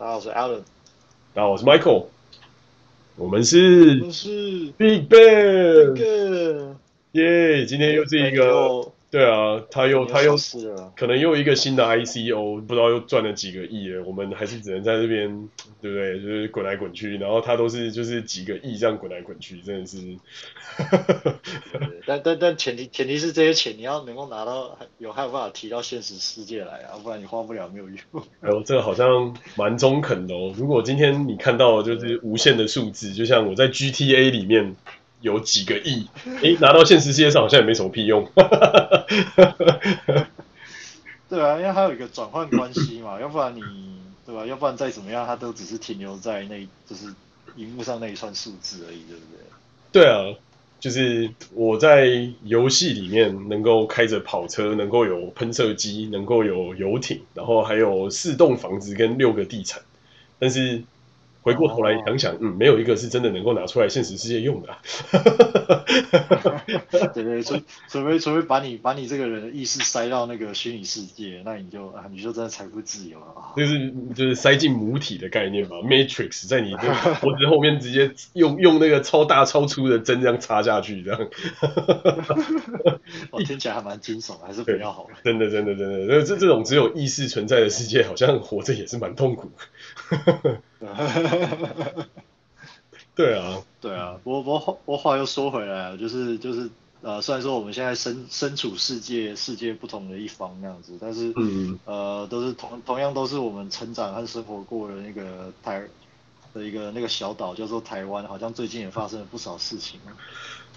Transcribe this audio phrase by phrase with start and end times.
[0.00, 0.62] 大家好，我是 Alan。
[1.34, 2.06] 大家好，我是 Michael。
[3.16, 6.74] 我们是，是 Big Bang。
[7.12, 8.89] 耶，今天又是一个。
[9.10, 10.36] 对啊，他又他又
[10.96, 14.04] 可能又一个新的 ICO，不知道又赚了几个亿了。
[14.04, 15.48] 我们还是只能在这边，
[15.82, 16.20] 对不对？
[16.20, 19.98] 就是滚来滚去，然后他都是就是几个亿这样滚来滚去，真的是。
[22.06, 27.98] 但但但前提前提是这些钱你要能够拿到，有还有办法提到现实世界来啊，不然你花不了没有用。
[28.42, 30.54] 哎呦，这个好像蛮中肯的哦。
[30.56, 34.76] 如果今天你看到就是无限的数字，就像我在 GTA 里面。
[35.20, 36.08] 有几个亿，
[36.42, 38.26] 诶，拿到现实世界上好像也没什么屁用。
[41.28, 43.62] 对啊，因为它有一个转换关系嘛，要不然你
[44.26, 44.46] 对吧？
[44.46, 47.14] 要不然再怎么样，它都只是停留在那，就是
[47.56, 49.40] 荧幕上那一串数字而已，对不对？
[49.92, 50.34] 对啊，
[50.80, 59.82] 就是我在游戏里面能够开着跑车，能够有喷射机，能够有游艇，然后还有四栋房子跟六个地产，
[60.38, 60.82] 但是。
[61.42, 64.78] 回过头来想想，嗯，没有一个是真的能够拿出来现实世界用的、啊。
[67.14, 67.56] 对对，除
[67.88, 73.52] 除非除非把你把你这个人的意识塞到那个虚拟世界，那你就啊，你就真的财富自由了啊。
[73.56, 76.78] 就是就是塞进母体的概念嘛，Matrix 在你的
[77.20, 81.20] 脖子后面直接用用那个超大超粗的针这样插下去，这样。
[83.30, 85.08] 我听起来还蛮惊悚，还是比较好。
[85.24, 89.50] 真的真的真的，这这种只有意识存在的世界，好像活着也是蛮痛苦。
[93.14, 96.70] 对啊，对啊，不过不过我话又说回来了，就是就是
[97.02, 105.82] 呃，虽然说我们现在身身处世界世界不同的一方那样子，但是嗯呃，都是同同样都是我们成长和生活过的那个台
[106.54, 110.00] 的一个那个小岛叫做台湾，好像最近也发生了不少事情。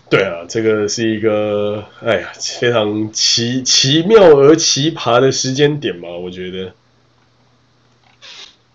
[0.10, 6.74] 对啊，这个是一个哎呀非常奇奇妙而奇葩的时间点嘛，我觉得。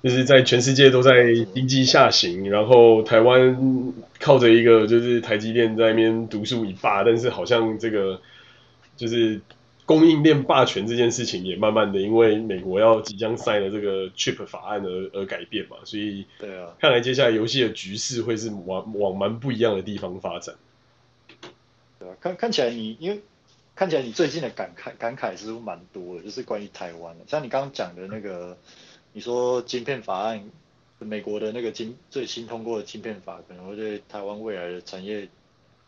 [0.01, 8.21] 就是在全世界都在经济下行，然后台湾靠着一个就是台积电在那边独树一霸，但是好像这个
[8.97, 9.41] 就是
[9.85, 20.55] 供应链霸权这件事情也慢慢的因为美国要即将 sign 的这个 Chip 法案而而改变嘛，所以对啊，看来接下来游戏的局势会是往往蛮不一样的地方发展。
[21.99, 23.21] 对啊，看看起来你因为
[23.75, 28.57] 看起来你最近的感慨感慨是蛮多的，就是关于台湾的，像你刚刚讲的那个。
[29.19, 30.41] 你说晶片法案，
[31.01, 35.27] 美国的那个晶最新通过的晶片法，可能会对台湾未来的产业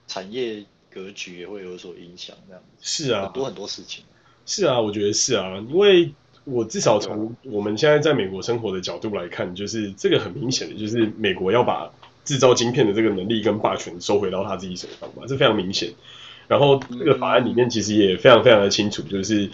[0.08, 2.78] 产业格局也会有所影响，这样子。
[2.82, 4.02] 是啊，很多很多事情。
[4.46, 11.88] 是啊，我觉得是啊，因为我至少从我们现在在美国生活的角度来看，就是这个很明显的，就是美国要把
[12.24, 15.92] 制造晶片的这个能力跟霸权收回到他自己手上嘛，这非常明显。
[16.48, 19.48] 然后这个法案里面其实也非常非常的清楚，就是。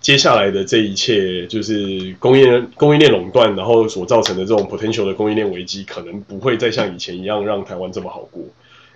[0.00, 8.42] 接下来的这一切就是供应链供应链垄断，然后所造成的这种 potential 的供应链危机，可能不会再像以前一样让台湾这么好过，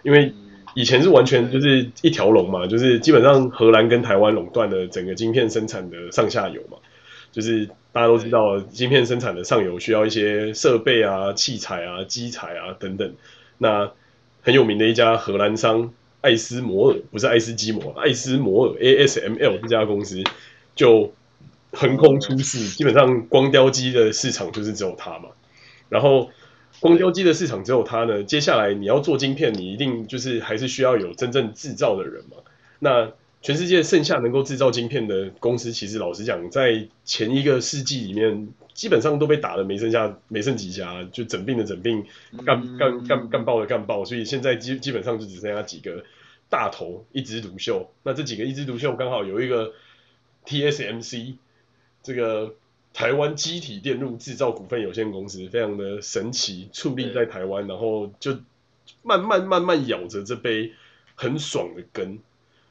[0.02, 0.32] 因为
[0.74, 6.78] 以前是完全就是一条龙嘛，就是基本上荷兰跟台湾垄断了整个晶片生产的上下游嘛，
[7.30, 13.12] 就是大家都知道，晶片生产的上游需要一些设备啊、器材啊、机材啊等等，
[13.58, 13.90] 那
[14.40, 15.92] 很有名的一家荷兰商
[16.22, 20.24] 艾斯摩尔，不是艾斯基摩，艾斯摩尔 ASML 这家公司。
[20.74, 21.12] 就
[21.72, 25.28] 横空出世，基本上光雕机的市场就是只有它嘛。
[25.88, 26.30] 然后
[26.80, 32.36] 光雕机的市场只有它呢，接下来你要做晶片，你一定就是还是需要有真正制造的人嘛。
[32.78, 33.12] 那
[33.42, 42.04] 全世界剩下能够制造晶片的公司，其实老实讲，在前一个世纪里面，基本上都被打的没剩下，没剩几家，就整病的整病，
[42.44, 46.04] 干干干干爆的干爆，所以现在基基本上就只剩下几个
[46.48, 47.90] 大头一枝独秀。
[48.02, 49.72] 那这几个一枝独秀刚好有一个。
[50.46, 51.36] TSMC
[52.02, 52.54] 这个
[52.92, 58.38] 台湾积体电路制造股份有限公司非常的神奇，矗立在台湾，然后就
[59.02, 60.72] 慢慢慢慢咬着这杯
[61.14, 62.18] 很爽的羹，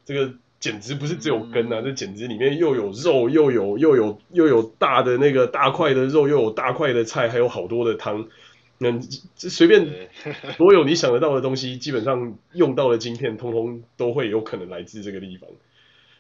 [0.05, 8.29] 这个简直不是只有羹啊，这简直里面又有肉，又有又有又有大的那个大块的肉，又有大块的菜，还有好多的汤，
[8.77, 8.91] 那
[9.35, 10.09] 这随便
[10.57, 15.49] 所有你想得到的东西，基本上用到的晶片，通通都会有可能来自这个地方，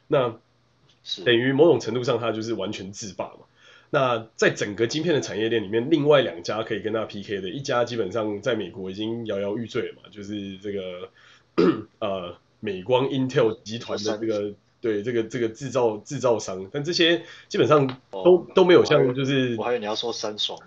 [0.07, 0.35] 那。
[1.25, 3.45] 等于某种程度上，它就是完全制霸嘛。
[3.89, 11.09] 那在整个晶片的产业链里面，另外两家可以跟它 PK 的，一家基本上在美国已经摇摇欲坠了嘛，就是这个
[11.99, 20.59] 呃美光 Intel 集团的这个对这个这个制造制造商，但这些基本上都、哦、都没有像就是我还以为你要说三爽。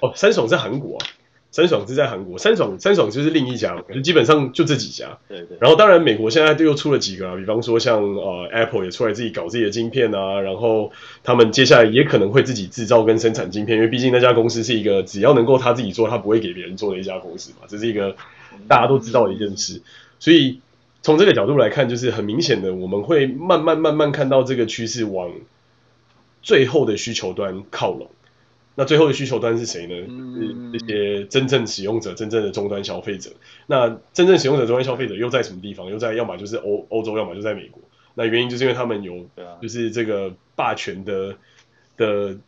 [0.00, 1.06] 哦，三爽在韩国啊，
[1.52, 5.18] 三爽是在韩国，三爽三爽就是另一家，就基本上就这几家。
[5.28, 5.58] 对对。
[5.60, 10.90] 然后当然美国现在又出了几个啊，比方说像呃 Apple 也出来自己搞自己的晶片啊，然后
[11.22, 18.16] 他们接下来也可能会自己制造跟生产晶片，因为毕竟那家公司是一个只要能够他自己做，他不会给别人做的一家公司嘛，这是一个
[18.66, 19.82] 大家都知道的一件事。
[20.18, 20.60] 所以
[21.02, 25.30] 从这个角度来看，就是很明显的，我们会慢慢慢慢看到这个趋势往
[26.40, 28.08] 最后的需求端靠拢。
[28.74, 29.94] 那最后的需求端是谁呢？
[30.40, 33.30] 是这些真正使用者、真正的终端消费者。
[33.66, 35.90] 那真正使用者、终端消费者又在什么地方？
[35.90, 37.82] 又在要么就是欧欧洲，要么就在美国。
[38.14, 39.26] 那原因就是因为他们有，
[39.60, 41.36] 就是这个霸权的
[41.96, 42.38] 的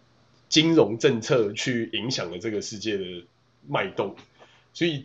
[0.48, 3.04] 金融政策去影响了这个世界的
[3.68, 4.16] 脉动。
[4.72, 5.04] 所以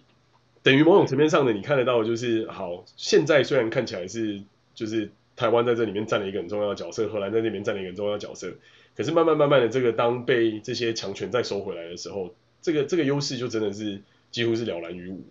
[0.64, 4.42] 等于某种层面上的，你看得到就是，好，现在虽然看起来是
[4.74, 8.54] 就是台湾在这里面占了一个很重要的角色，荷兰在那边占了一个很重要的角色。
[9.00, 15.24] 可是慢慢慢慢的，这个当被这些强权再收回来的时候，这个这个优势就真的是几乎是了然于无。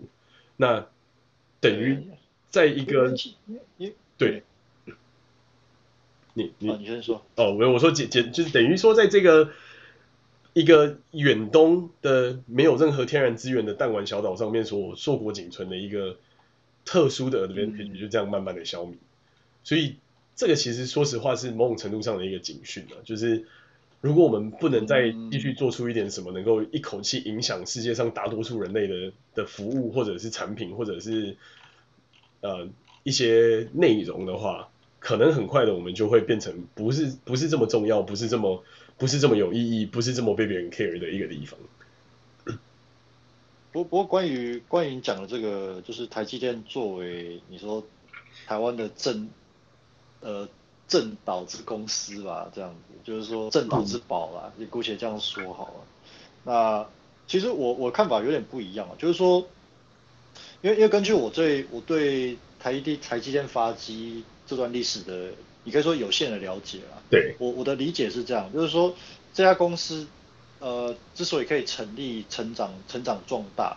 [0.57, 0.87] 那
[1.61, 1.99] 等于
[2.49, 3.15] 在一个
[4.17, 4.43] 对，
[6.33, 9.51] 你你你先说哦，我我说简简就是等于说，在这个
[10.55, 16.17] 一个远东的没有任何天然资源的弹丸小岛上面所硕果仅存的一个
[16.87, 18.95] 特殊的 advantage 就这样慢慢的消弭。
[19.63, 19.97] 所以
[20.39, 23.45] 这个其实说实话是某种程度上的一个警讯啊，就是。
[24.01, 31.37] 如果我们不能再继续做出一点什么，能够一口气影响世界上大多数人类的的服务，或者是产品，或者是
[32.41, 32.69] 呃
[33.03, 34.69] 一些内容的话，
[35.01, 38.63] 可能很快的我们就会变成不是不是这么重要，不是这么
[38.99, 41.59] 不是这么有意义，不是这么被别人 care 的一个地方。
[43.73, 47.85] 不不过关于关于你讲的这个，就是台积电作为你说
[48.47, 49.29] 台湾的正
[50.21, 50.49] 呃。
[50.91, 55.85] 正导之公司吧，这样子就是说正导之宝啦，你姑且这样说好了。
[56.45, 56.87] 那
[57.27, 59.47] 其实我我看法有点不一样啊，就是说，
[60.63, 65.33] 因为因为根据我对我对台积电台积电发机这段历史的，
[65.63, 67.03] 你可以说有限的了解啦。
[67.11, 68.95] 对，我我的理解是这样，就是说
[69.35, 70.07] 这家公司
[70.59, 73.77] 呃之所以可以成立、成长、成长壮大。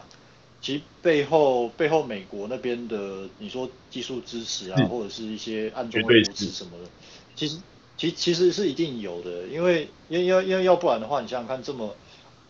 [0.62, 6.90] 其实背后背后美国那边的你说技术支持啊，或者是一些暗中的扶持什么的，
[7.36, 7.58] 其实
[7.98, 11.96] 其其实是一定有的，因为因为因为因为要不然的话，你想想看，这么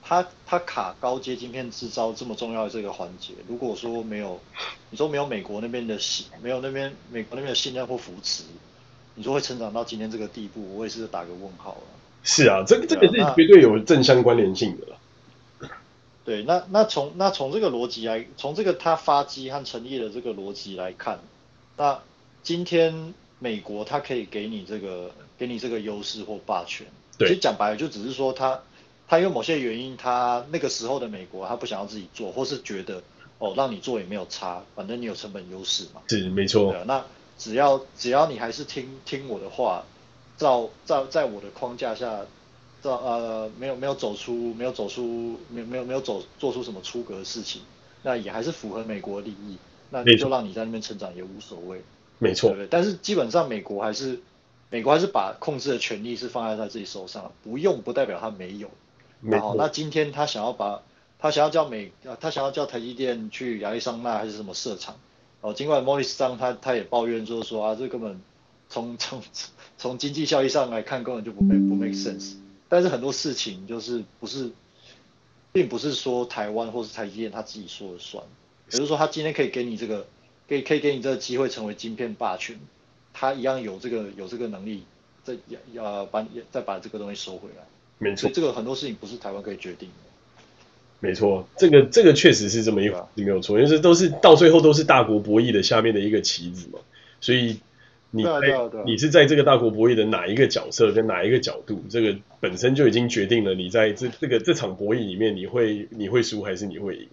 [0.03, 4.39] 它它卡高阶晶片制造这么重要的这个环节，如果说没有
[4.89, 8.43] 你说没有美国那边的信，没有那边美国那边的信任或扶持，
[9.15, 11.83] 你说会成长到今天这个地步，我也是打个问号了。
[12.23, 14.97] 是啊，这个这个是绝对有正相关联性的了。
[16.31, 21.19] 对，那那从那从这个逻辑来，从这个他发迹和成立的这个逻辑来看，
[21.75, 21.99] 那
[22.41, 26.87] 今天美国它可以给你这个给你这个优势或霸权，
[27.19, 28.61] 其实讲白了就只是说他
[29.09, 33.03] 他因为某些原因，他那个时候的美国他不想要自己做，或是觉得
[33.39, 36.01] 哦让你做也没有差，反正你有成本优势嘛。
[36.07, 36.71] 是没错。
[36.71, 37.03] 对，那
[37.37, 39.83] 只要只要你还是听听我的话，
[40.37, 42.21] 照照在我的框架下。
[42.81, 47.61] 这呃没有没有走出没有走出没有没有没有走做出什么出格的事情，
[48.03, 49.57] 那也还是符合美国利益，
[49.89, 51.81] 那就让你在那边成长也无所谓，
[52.17, 52.49] 没错。
[52.49, 52.67] 对不对？
[52.71, 54.19] 但是基本上美国还是
[54.69, 58.69] 美国还是把控制的权利是放在他自己手上，不用不代表他没有。
[59.19, 59.53] 没错。
[59.57, 60.81] 那今天他想要把
[61.19, 64.95] 他想要叫美他想要叫台积电去亚利桑那还是什么设厂？
[65.41, 68.19] 哦，尽管莫里斯张他他也抱怨就是说啊，这根本
[68.69, 69.21] 从从
[69.77, 72.40] 从经济效益上来看根本就不 make 不 make sense。
[72.71, 74.49] 但是很多事情就是不是，
[75.51, 78.23] 并不是说台湾或是台积电他自己说了算，
[78.71, 80.07] 也就是说他今天可以给你这个，
[80.47, 82.57] 可以可以给你这个机会成为晶片霸权，
[83.11, 84.85] 他一样有这个有这个能力，
[85.21, 85.35] 再
[85.73, 87.65] 要把再把这个东西收回来。
[87.97, 90.41] 没错，这个很多事情不是台湾可以决定的。
[91.01, 96.79] 没错，这个这个确实是这么一回事，没有错，因为这都是到最后都是大国博弈的下面的一个棋子嘛，
[97.19, 97.59] 所以。
[98.13, 98.29] 你在
[98.85, 107.07] 你是在这个大国博弈的哪一个角色跟哪一个角度，这个本身就已经决定了你在这这个这场博弈里面你会你会输还是你会赢？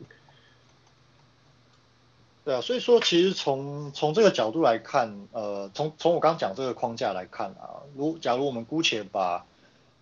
[2.44, 9.46] 对啊，所以说其实从从这个角度来看，呃，从从我刚刚讲这个框架来看啊，如假如我们姑且把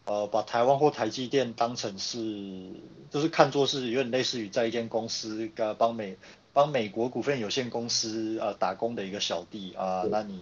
[0.06, 2.70] 呃把台湾或台积电当成是
[3.10, 6.16] 就是看作是有点类似于在一间公司呃帮美
[6.54, 10.40] 帮美国股份有限公司呃打工的一个小弟啊，呃，那你。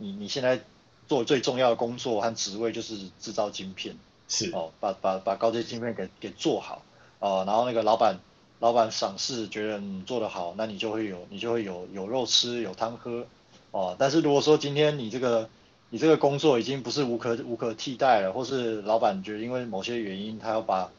[0.00, 0.60] 你你现在
[1.06, 3.94] 做最重要的工作和职位就是制造晶片，
[4.28, 4.50] 是。
[4.52, 6.82] 哦，把把把高阶晶片给给做好，
[7.18, 8.18] 哦，然后那个老板
[8.58, 13.26] 老板赏识，觉得你做得好，那你就会有你就会有有肉吃有汤喝，
[13.70, 15.48] 哦，但是如果说今天你这个
[15.90, 20.90] 你这个工作已经不是无可无可替代了，或是老板觉得因为某些原因他要把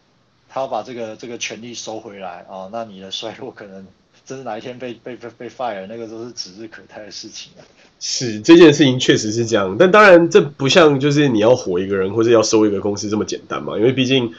[0.49, 3.87] 他要把这个这个权利收回来啊，那你的衰落可能
[4.31, 7.61] 真是哪一天被被被被 fire，那个都是指日可待的事情啊。
[7.99, 14.33] 是这件事情确实是这样，但当然这不像就是你要火一个人或者要收一个公司这么简单嘛，因为毕竟。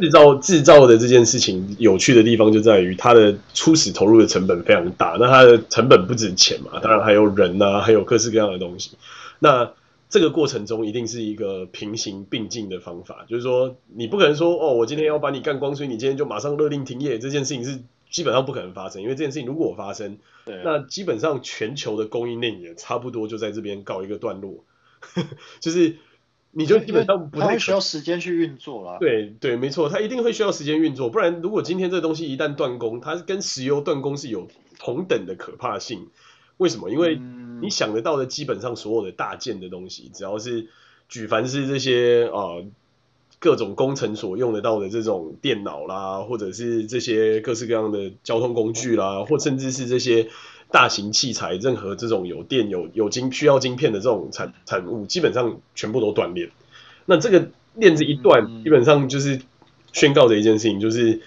[0.00, 8.90] 制造制造的这件事情有趣的地方就在于它的初始投入的成本非常大，那它的成本不止钱嘛，当然还有人呐、啊，还有各式各样的东西。
[9.38, 9.70] 那
[10.10, 17.78] 这个过程中一定是一个平行并进的方法，就是说你不可能说哦，我今天要把你干光，所以你今天就马上勒令停业，这件事情是
[18.12, 24.64] 基本上不可能发生，因为这件事情如果发生，对，那基本上全球的供应链也差不多就在这边告一个段落，
[25.58, 25.96] 就是。
[26.54, 28.98] 你就基本上不太需要时间去运作了。
[29.00, 34.46] 对对，没错，它一定会需要时间运作，不然如果今天这个东西一旦断供，它跟石油断供是有
[34.78, 36.08] 同等的可怕性。
[36.58, 36.90] 为什么？
[36.90, 37.18] 因为
[37.62, 40.68] 你想得到的基本上所有的大件的东西，只要是
[41.08, 42.66] 举凡是这些啊、呃、
[43.42, 50.30] 各种工程所用得到的这种电脑啦，或者是这些各式各样的交通工具啦，或甚至是这些。
[50.72, 56.50] 大型器材，任何这种有电有有晶需要晶片的这种产产物，基本上全部都断链。
[57.04, 59.42] 那这个链子一断，基本上就是
[59.92, 61.20] 宣告的一件事情，就是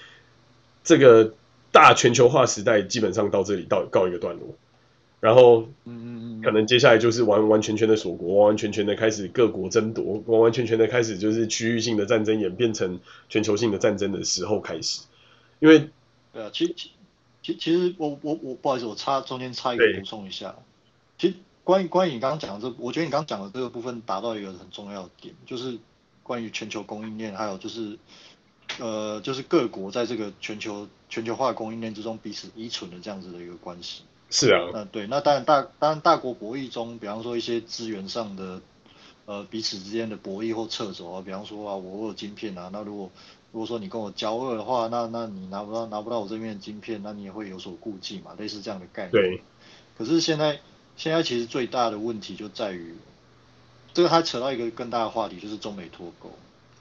[0.83, 1.35] 这个
[1.71, 4.55] 大全球化时代基本上到这里到告一个段落。
[5.25, 15.01] 然后，嗯嗯嗯可能接下来就是完完全全的锁国，完完全全的开始各国争夺，完完全全的开始就是区域性的战争演变成全球性的战争的时候开始。
[15.59, 15.89] 因为，
[16.31, 16.75] 对啊，其实。
[17.45, 20.55] 其其实我我我不好意思，我插中间插一个补充一下。
[21.19, 25.77] 其实关于关于你刚刚讲的这，我觉得你刚刚讲的这个部分达到一个很重要的点，就是
[26.23, 27.99] 关于全球供应链，还有就是
[28.79, 34.01] 呃就是各国在这个全球全球化供应链之中彼此依存的这样子的一个关系。
[34.35, 34.69] 是啊。
[34.73, 38.61] 那对，那当然大当然大国博弈中，比方说一些资源上的
[39.25, 43.09] 呃彼此之间的博弈或掣肘啊，比方说啊我我有晶片啊，那如果
[43.53, 49.11] 如果说你跟我交恶的话，那那你拿不到拿不到我这边的晶片，那你也会有所顾忌嘛，类似这样的概念。
[49.11, 49.41] 对。
[49.97, 50.59] 可是现在
[50.97, 52.93] 现在其实最大的问题就在于，
[53.93, 56.29] 这个还扯到一个更大的话题，就是中美脱钩。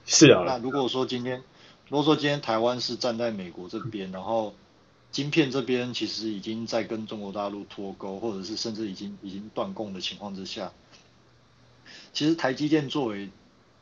[0.05, 0.43] 是啊。
[0.45, 1.45] 那如果说今天
[1.89, 4.53] 如果说今天台湾是站在美国这边，然后
[5.15, 10.73] 晶片这边其实已经在跟中国大陆脱钩，或者是甚至已经已经断供的情况之下，
[12.13, 13.31] 其实台积电作为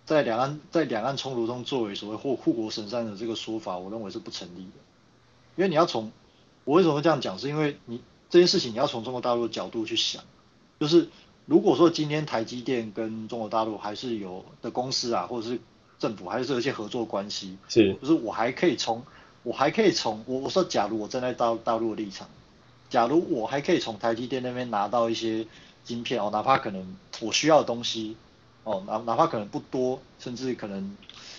[0.05, 4.79] 在两岸在两岸冲突中作为所谓护护国神山的这个说法，我认为是不成立的。
[5.57, 6.13] 因为你要从
[6.65, 10.23] 我为什么会这样讲，是因为你这件事情你要从中国大陆的角度去想，
[10.81, 11.09] 就是
[11.47, 15.59] 如果说今天台积电跟中国大陆还是有的公司啊，或者是
[15.99, 19.03] 政府还是有一些合作关系，是，就是我还可以从
[19.43, 22.29] 我还可以从我我说假如我站在大大陆的立场，
[22.91, 25.47] 假如我还可以从台积电那边拿到一些
[25.85, 28.17] 晶片哦，哪怕可能我需要的东西。
[28.65, 30.97] 哦，哪哪怕可能不多，甚至可能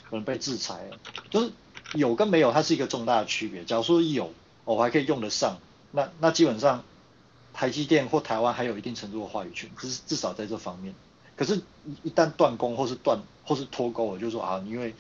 [0.10, 0.90] 可能被制裁，
[1.30, 1.54] 就是
[1.94, 3.64] 有跟没有，它是一个重大的区别。
[3.64, 4.34] 假如说有，
[4.66, 5.58] 我还可以用得上，
[5.94, 6.84] 那那基本上
[7.54, 10.94] 台积电或台湾还有一定程度的话语权，至至少在这方面。
[11.38, 11.56] 可是，
[11.86, 14.94] 一一旦断供或是断或是脱钩，我就说啊，因为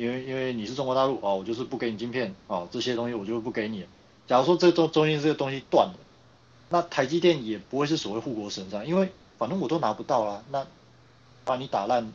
[0.00, 3.84] 因为因为你是中国大陆哦，我就是不给你晶片哦，这些东西我就不给你。
[4.26, 5.94] 假如说这中中间这个东西断了，
[6.70, 10.42] 那台积电也不会是所谓护国神山，因为反正我都拿不到啦。
[10.50, 10.66] 那。
[11.42, 12.12] 把你打烂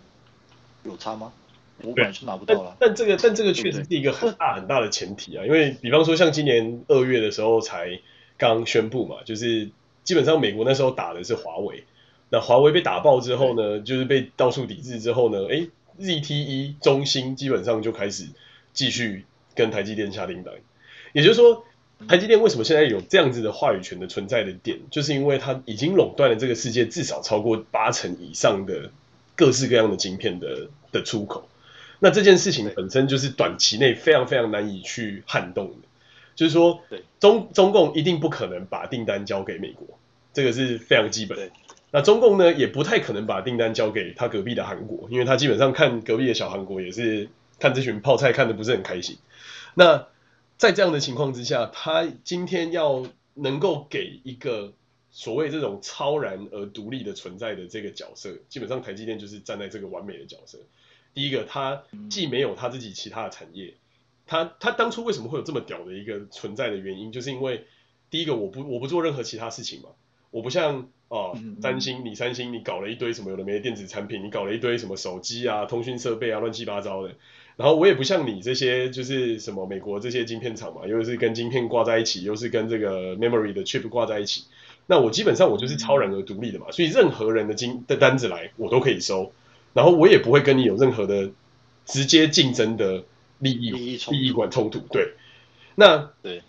[0.84, 1.34] 有差吗？
[1.82, 2.78] 我本来是拿不到了。
[2.80, 8.00] 但，但这个，但这个确实是一个很大很大的前提啊，因为比方说像今年二月的时候才
[8.38, 9.72] 刚宣布嘛，就是
[10.04, 11.84] 基本上美国那时候打的是华为，
[12.30, 15.68] 那华为被打爆之后呢，就是被到处抵制之后呢，哎
[16.00, 18.28] ，ZTE、中兴基本上就开始
[18.74, 19.26] 继续
[19.56, 20.54] 跟台积电下订单，
[21.14, 21.66] 也就是说。
[22.10, 28.92] 台积电为什么现在有这样子的话语权的存在的点，就是因为它已经垄断了这个世界至少超过八成以上的
[29.34, 31.48] 各式各样的晶片的的出口。
[32.00, 35.88] 那这件事情本身就是短期内非常非常难以去撼动的，
[36.36, 36.82] 就是说，
[37.22, 39.98] 中中共一定不可能把订单交给美国，
[40.34, 41.50] 这个是非常基本的。
[41.96, 49.18] 那中共呢，也不太可能把订单交给他隔壁的韩国，因为他基本上看隔壁的小韩国也是看这群泡菜看得不是很开心。
[49.76, 50.06] 那
[50.58, 54.74] 在这样的情况之下，他今天要能够给一个
[55.10, 60.58] 所谓这种超然而独立的存在的这个角色，基本上台积电就是站在这个完美的角色。
[61.14, 63.74] 第一个，他既没有他自己其他的产业，
[64.28, 67.66] 他他当初为什么会有这么屌的一个存在的原因，就是因为
[68.10, 69.92] 第一个，我不我不做任何其他事情嘛，
[70.32, 71.32] 我不像啊
[71.62, 77.12] 三星，你三星你搞了一堆什么有的没的电子产品，你搞了一堆什么手机啊、通讯设备啊，乱七八糟的。
[77.56, 84.44] 然后我也不像你这些，就是什么美国这些晶片厂嘛，又是跟晶片挂在一起，又是跟这个 memory 的 chip 挂在一起。
[84.88, 89.32] 那我基本上我就是超然而独立的嘛，所以任何人的金的单子来，我都可以收。
[89.74, 91.32] 然后我也不会跟你有任何的
[91.86, 93.04] 直接竞争的
[93.40, 94.80] 利益利益利益管冲突。
[94.92, 95.14] 对，
[95.76, 96.42] 那对。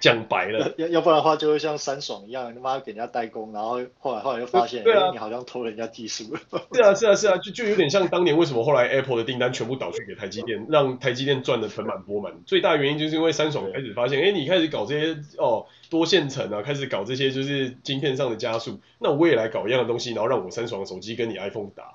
[0.00, 6.36] 讲白了，要要不然的话，就会像三爽一样，他妈给人家代工，然后后来后来又发现，对啊，你好像偷人家技术。
[6.72, 12.32] 是啊是啊是啊，就就有点像当年为什么后来 Apple 的订单全部倒去给台积电， 让台积电赚的盆满钵满。
[12.46, 21.94] 最大原因就是因为三爽开始发现，哎，你开始搞这些哦多线程啊，开始搞这些就是晶片上的加速，那我也来搞一样的东西，然后让我三爽的手机跟你 iPhone 打。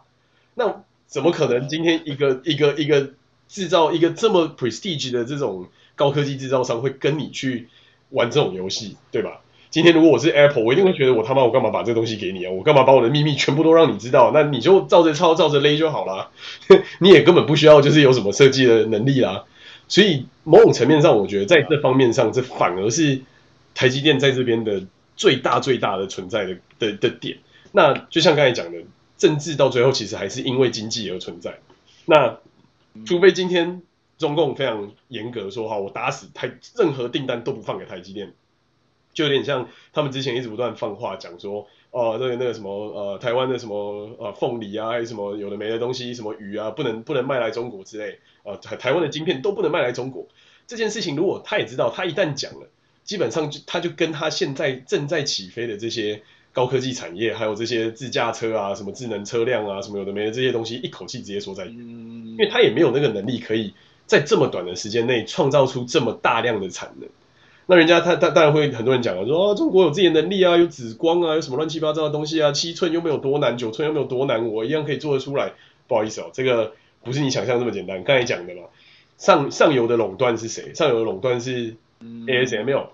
[0.55, 3.11] 那怎么可能今天一个一个一个
[3.47, 7.69] 制造一个这么 prestige 的这种高科技制造商会跟你去？
[8.13, 9.41] 玩这种游戏，对吧？
[9.69, 12.51] 今天如果我是 Apple，我一定会觉得我他妈我干嘛把这个东西给你啊？
[12.51, 14.29] 我干嘛把我的秘密全部都让你知道？
[14.31, 16.29] 那你就照着抄，照着勒就好了。
[17.01, 19.45] 你也根本不需要就是有什么设计的能力啦。
[19.87, 23.21] 所以某种层面上，我觉得在这方面上，这反而是
[23.73, 24.83] 台积电在这边的
[25.15, 27.39] 最大最大的存在的的的点。
[27.71, 28.77] 那就像刚才讲的，
[29.17, 31.57] 政治到最后其实还是因为经济而存在。
[32.05, 32.37] 那
[33.05, 33.81] 除非今天。
[34.23, 38.31] 中共非常严格说哈，我打死台任何订单都不放给台积电，
[39.13, 48.13] 就有点像他们之前一直不断放话讲说，哦，那个那个什么呃，台湾的什么呃凤梨啊，还有什么有的没的东西，什么鱼啊，不能不能卖来中国之类，
[48.43, 50.25] 啊、呃，台台湾的晶片都不能卖来中国。
[50.67, 52.69] 这件事情如果他也知道，他一旦讲了，
[53.03, 63.73] 基本上就他就跟他现在正在起飞的这些高科技产业，还有这些自驾车啊，什么智能车辆啊，什么有的没的这些东西，一口气直接说在，因为他也没有那个能力可以。
[64.13, 67.09] 在这么短的时间内创造出这么大量的产能，
[67.65, 75.53] 那人家他他当然会很多人讲了，说啊中国有自己的能力啊，有紫光啊，有什么乱七八糟的东西啊，七寸又没有多难，九寸又没有多难，我一样可以做得出来。
[75.87, 78.03] 不好意思哦，这个不是你想象这么简单。
[78.03, 78.61] 刚才讲的嘛，
[79.17, 80.75] 上上游的垄断是谁？
[80.75, 82.89] 上游的垄断是 ASML，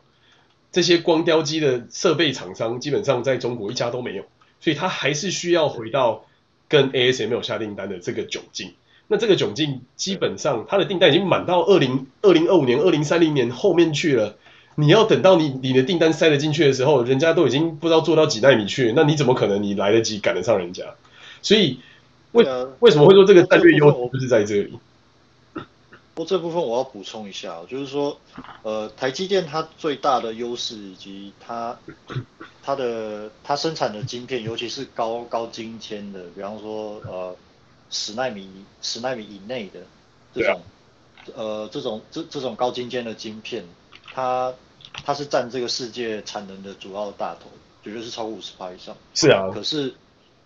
[0.72, 4.24] 这些光雕机的设备厂商基本上在中国一家都没有，
[4.62, 6.26] 所以他还是需要回到
[6.70, 8.72] 跟 ASML 下订单的这个窘境。
[9.12, 14.36] 那这个窘境基本上，它的订单已经满到二零二零二五年、二零三零年后面去了。
[14.76, 20.94] 你要等到你你的订单塞得进去的时候，人家都已经不知道做到几奈米去，那你怎么可能你来得及赶得上人家？
[21.42, 21.80] 所以
[22.34, 22.46] 为
[22.80, 24.80] 为什么会说这个战略优势就是在这里？
[26.14, 28.16] 不过这部分我要补充一下，就是说，
[28.62, 31.76] 呃，台积电它最大的优势以及它
[32.64, 37.36] 它的它生产的晶片，尤其是高高精尖的，比方说呃。
[37.90, 38.48] 十纳米、
[38.82, 39.80] 十纳米以内的
[40.34, 40.62] 这种，
[41.36, 43.66] 呃，这种这这种高精尖的晶片，
[44.14, 44.54] 它
[44.94, 47.50] 它是占这个世界产能的主要大头，
[47.84, 48.96] 绝对是超过五十趴以上。
[49.16, 49.50] 是啊。
[49.52, 49.96] 可是，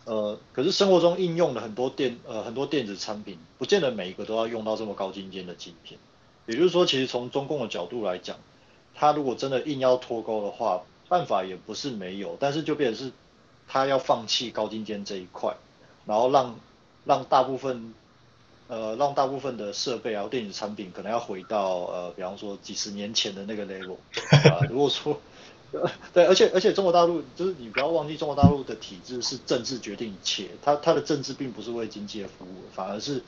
[0.05, 5.99] 呃，可是生活中应用的很多电呃很多电子产品，不见得每一个都要用到这么高精尖的晶片。
[6.45, 8.37] 也就是说，其实从中共的角度来讲，
[8.95, 13.13] 它如果真的硬要脱钩的话，办法也不是没有，但是就变成是，
[13.67, 15.55] 它要放弃高精尖这一块，
[16.05, 16.55] 然后让。
[17.05, 17.93] 让大部分，
[18.67, 23.95] 呃，让大部分的设备啊，电子产品可能要回到呃，比方说几十年前的那个 level
[24.49, 24.67] 啊、呃。
[24.67, 25.19] 如果说，
[26.13, 33.21] 对，而且而且中国大陆就是你不要忘记，中国大陆的体制是政治决定一切，它它的政治并不是为经济的服务，反而是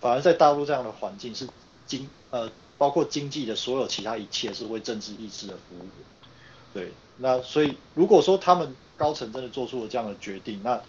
[0.00, 1.46] 反而在大陆这样的环境是
[1.86, 5.86] 经呃，包括经济的所有其他一切是为政治意志的服务。
[6.72, 10.80] 对，那所以如果说他们高层真的做出了这样的决定，那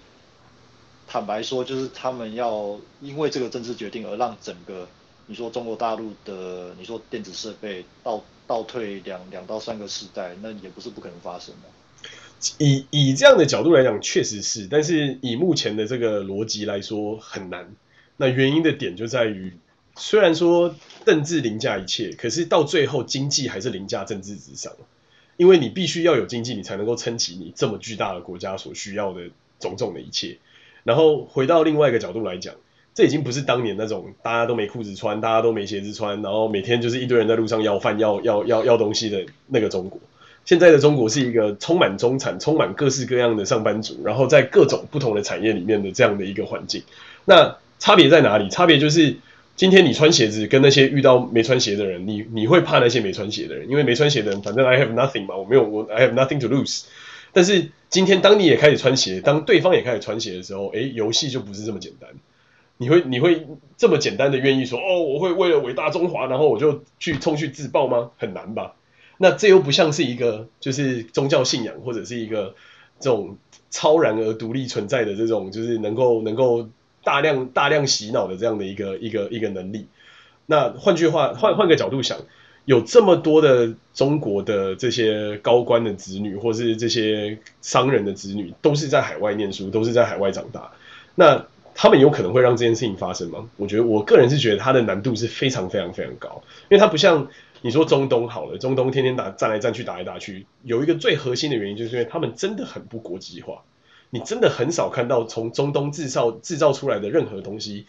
[1.08, 4.88] 坦白说，就是他们要因为这个政治决定而让整个
[5.28, 11.70] 你说中国大陆的你说电子设备倒倒退两两到三个世代，那也不是不可能发生的。
[12.58, 17.74] 以以这样的角度来讲，确实是，但是以目前的这个逻辑来说很难。
[18.18, 19.54] 那原因的点就在于，
[19.96, 24.72] 虽然说政治凌驾一切，可是到最后经济还是凌驾政治之上，
[25.38, 30.38] 因为你必须要有经济，你才能够撑起你这么巨大的国家所需要的种种的一切。
[30.86, 32.54] 然后回到另外一个角度来讲，
[32.94, 40.00] 这已经不是当年那种大家都没裤子穿，大家都没鞋子穿，然后每天就是一堆人在路上要饭要要要要东西的那个中国。
[40.46, 46.84] 现在的中国是一个充满中产、充满各式各样的上班族，然后在各种不同的产业里面的这样的一个环境。
[47.26, 48.48] 那差别在哪里？
[48.50, 49.18] 差别就是
[49.56, 56.84] 今天你穿鞋子跟那些遇到没穿鞋的人，你你会怕那些没穿鞋的人，因为没穿鞋的人反正 I have nothing 嘛，我没有我 I have nothing to lose。
[57.34, 62.10] 但是今天，当你也开始穿鞋，当对方也开始穿鞋的时候，诶，游戏就不是这么简单。
[62.76, 68.12] 你会你会这么简单的愿意说，哦，我会为了伟大中华，然后我就去冲去自爆吗？
[68.18, 68.74] 很难吧？
[69.18, 72.56] 那这又不像是一个就是宗教信仰或者是一个
[73.00, 73.38] 这种
[73.70, 76.68] 超然而独立存在的这种，就是能够能够
[77.02, 79.88] 大量大量洗脑的这样的一个一个一个能力。
[80.48, 82.18] 那换句话换换个角度想。
[82.66, 90.72] 有这么多的中国的这些高官的子女，或是这些商人的子女，都是在海外念书，都是在海外长大。
[91.16, 93.50] 那他们有可能会让这件事情发生吗？
[93.58, 97.28] 我觉得我个人是觉得它的难度是非常非常非常高，因为它不像
[97.62, 103.62] 你说中东好了，中东天天打战来战去打来打去，有一个最核心的原因就是因为他们真的很不国际化，
[104.10, 107.86] 你真的很少看到从中东制造制造出来的任何东西，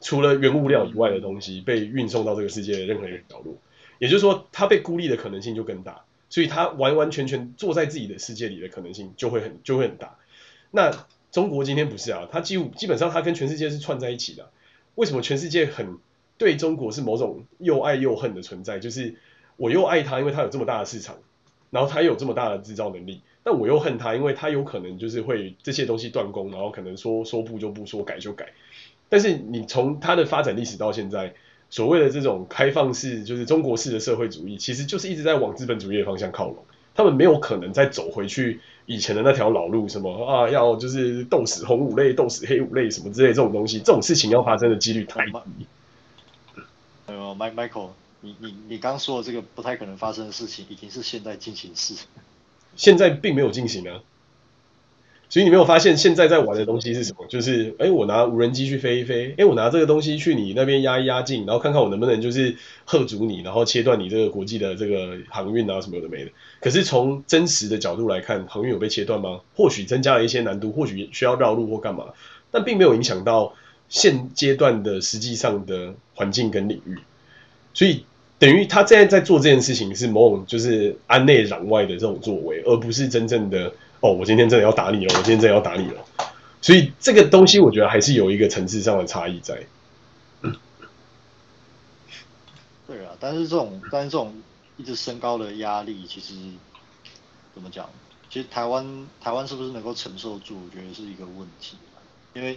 [0.00, 3.56] 除了原物料以外的东西被运送到这个世界的任何一个角落，
[4.02, 10.18] 也就是说，他被孤立的可能性就更大，所以他完完全全坐在自己的世界里的可能性就会很就会很大。
[10.72, 14.50] 那中国今天不是啊，他几乎基本上他跟全世界是串在一起的。
[14.96, 15.98] 为什么全世界很
[16.36, 18.80] 对中国是某种又爱又恨的存在？
[18.80, 19.14] 就是
[19.56, 21.18] 我又爱他，因为他有这么大的市场，
[21.70, 28.52] 然后他有这么大的制造能力；但我又恨他，因为他有可能就是会这些东西断供，然后可能说说不就不说改就改。
[29.08, 31.34] 但是你从他的发展历史到现在，
[31.72, 36.62] 所谓的这种开放式，就是中国式的社会主义，其实就是一直在往资本主义的方向靠拢。
[36.94, 45.32] 他们没有可能再走回去以前的那条老路，什么啊，要就是斗死红五类、斗死黑五类什么之类这种东西，这种事情要发生的几率太低。
[47.06, 47.88] 哎呦，Michael，
[48.20, 51.94] 你你你刚说的这个不太可能发生的事情，已经是现在进行式，
[52.76, 53.98] 现在并没有进行啊。
[55.32, 57.24] 所以你没有发现现在在玩的东西是什么？
[57.26, 66.30] 就是，哎、我拿无人机去飞一飞，哎、我拿这个东西去你那边压一压境，然后看看我能不能就是吓阻你，然后切断你这个国际的这个航运啊什么的没的。
[66.60, 69.40] 可是从真实的角度来看，航运有被切断吗？
[69.56, 72.08] 或许增加了一些难度，或许需要绕路或干嘛，
[72.50, 73.54] 但并没有影响到
[73.88, 76.98] 现阶段的实际上的环境跟领域。
[77.72, 78.04] 所以
[78.38, 83.72] 等于他现在在做这件事情是某种就是安内攘外的这种作为，而不是真正的。
[84.02, 85.14] 哦，我今天真的要打你了！
[85.16, 86.04] 我今天真的要打你了，
[86.60, 89.64] 所以这个东西我觉得还是有一个层次上的差异在。
[92.84, 94.34] 对啊，但是这种但是这种
[94.76, 96.34] 一直升高的压力，其实
[97.54, 97.88] 怎么讲？
[98.28, 100.56] 其实台湾台湾是不是能够承受住？
[100.56, 101.76] 我觉得是一个问题。
[102.34, 102.54] 因为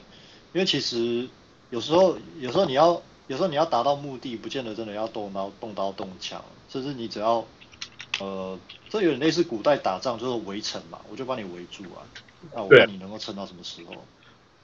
[0.51, 1.29] 因为其实
[1.69, 7.45] 有时候有时候你要有时候你要达到目的，不见得真的要动刀动刀动枪，甚至你只要。
[8.19, 8.57] 呃，
[8.89, 11.99] 这有点类似古代打仗，就是围城嘛，我就把你围住啊，
[12.53, 13.93] 那我看你能够撑到什么时候？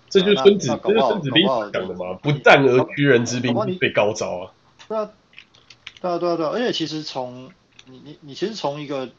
[0.09, 4.51] 这就是孙子，这就是孙子兵讲的嘛，不战而屈人之兵，被高招啊。
[4.87, 5.11] 对啊，
[5.99, 7.51] 对啊，对啊，对啊，而且其实从
[7.85, 9.09] 你你你其实从一个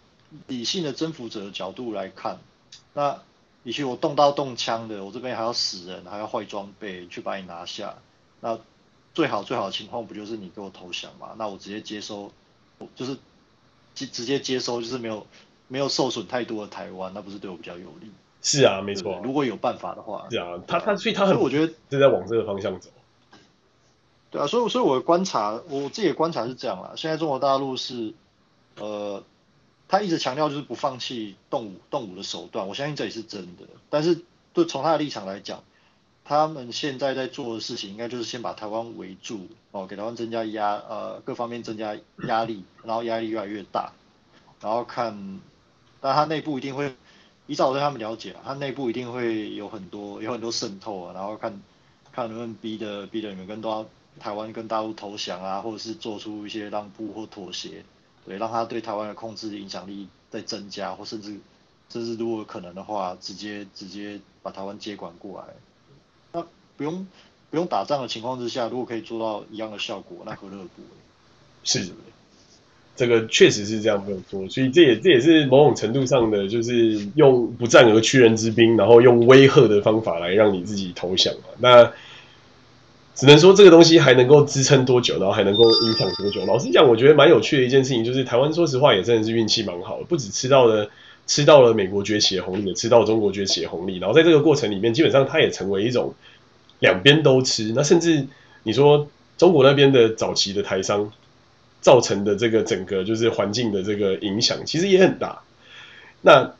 [0.46, 2.38] 理性的征服者的角度来看，
[2.94, 3.18] 那
[3.64, 7.96] 也许我动刀动枪的，我这边还要死人，还要坏装备去把你拿下，
[8.40, 8.58] 那
[9.12, 11.34] 最好最好的情况不就是你给我投降嘛？
[11.36, 12.32] 那我直接接收，
[12.94, 13.18] 就是。
[13.94, 15.26] 直直接接收就是没有
[15.68, 18.10] 没有受损太多的台湾，那不是对我比较有利？
[18.42, 19.20] 是啊，没错。
[19.22, 22.90] 如果有办法的话，是啊，他他所以他很，我觉得是在往这个方向走。
[24.30, 26.92] 对啊，所以所以我的观察，我自己的观察是这样啦。
[26.96, 28.14] 现在中国大陆是，
[28.76, 29.22] 呃，
[29.86, 33.64] 他一直强调就是不放弃动武动武的手段，我相信这也是真的。
[33.90, 34.22] 但是
[34.54, 35.62] 就从他的立场来讲，
[36.24, 41.96] 他们现在在做的事情，应该就是先把台湾围住哦，给台湾增加压呃各方面增加
[42.28, 43.92] 压力，然后压力越来越大，
[44.60, 45.40] 然后看，
[46.00, 46.94] 但他内部一定会，
[47.48, 51.60] 依照我对他们了解，他内部一定会有很多有很多渗透啊，然后看
[52.12, 53.84] 看能不能逼的逼的你们跟大
[54.20, 57.84] 台湾跟大陆投降啊，或者是做出一些让步或妥协，
[58.24, 61.40] 对，让他对台湾的控制影响力再增加，或甚至
[61.88, 65.48] 甚至如果可能的话，直接直接把台湾接管过来。
[66.82, 67.06] 不用
[67.48, 70.88] 不用打仗的情况之下，如果可以做到一样的效果，那何乐不为？
[71.62, 71.86] 是，
[72.96, 74.48] 这个确实是这样没有错。
[74.48, 81.44] 所以这也这也是某种程度上的，就是用不战而屈人之兵，然后用威吓的方法来让你自己投降嘛。
[81.60, 81.92] 那
[83.14, 86.44] 只能说这个东西还能够支撑多久，然后还能够影响多久？
[86.46, 90.90] 老实讲，我觉得蛮有趣的一件事情，就是台湾说实话也真的是运气蛮好的，不止吃到了。
[91.24, 96.12] 吃到了美国崛起的红利，也吃到中国崛起的红利，然后在这个过程里面，基本上它也成为一种
[96.82, 97.72] 两边都吃。
[97.74, 98.26] 那甚至
[98.64, 101.10] 你说中国那边的早期的台商
[101.80, 105.40] 造成的这个整个就是环境的这个影响，其实也很大。
[106.20, 106.52] 那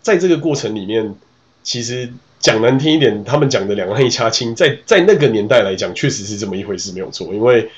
[0.00, 1.16] 在这个过程里面，
[1.64, 2.08] 其实
[2.38, 7.34] 讲难听一点，他们讲的两岸一家亲，在在那个年代来讲，确实是这么一回事，没有错。
[7.34, 7.68] 因为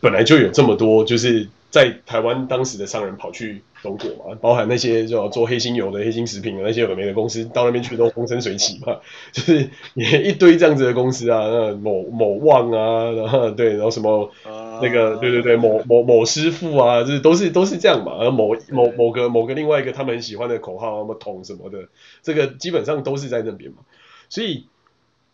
[0.00, 3.62] 本来就有这么多，就是在台湾当时的商人跑去。
[3.84, 8.98] 中国嘛，包含那些就做黑心油的、黑心食品的那些有的没的公司，到那边去都风生水起嘛，
[9.30, 14.32] 就是也一堆这样子的公司啊，那某某旺啊，然 后对，然后什么
[14.80, 21.88] 那个对对对，某某某师傅啊，就是都是都是这样嘛，而某某某个某个另外一个他们很喜欢的口号，什么桶什么的，
[22.22, 23.78] 这个基本上都是在那边嘛，
[24.30, 24.64] 所以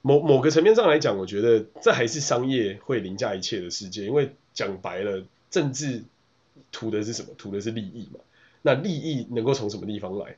[0.02, 6.02] 某某个层面上来讲，我觉得这还是商业会凌驾一切的世界，因为讲白了，政治
[6.72, 7.28] 图的是什么？
[7.38, 8.18] 图的是利益嘛。
[8.62, 10.36] 那利益能够从什么地方来？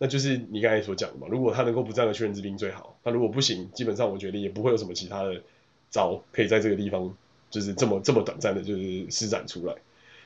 [0.00, 1.26] 那就是你刚才所讲的嘛。
[1.28, 5.42] 如果他能够不战而屈人之兵最好，那如果不行，基本上我觉得也不会有什么其他的
[5.90, 7.12] 招可以在这个地方
[7.50, 9.74] 就是这么这么短暂的，就是施展出来。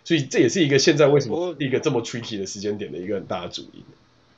[0.05, 3.83] 所以这也是一个现在为什么一个这么 tricky 的时间点的一个很大的主因。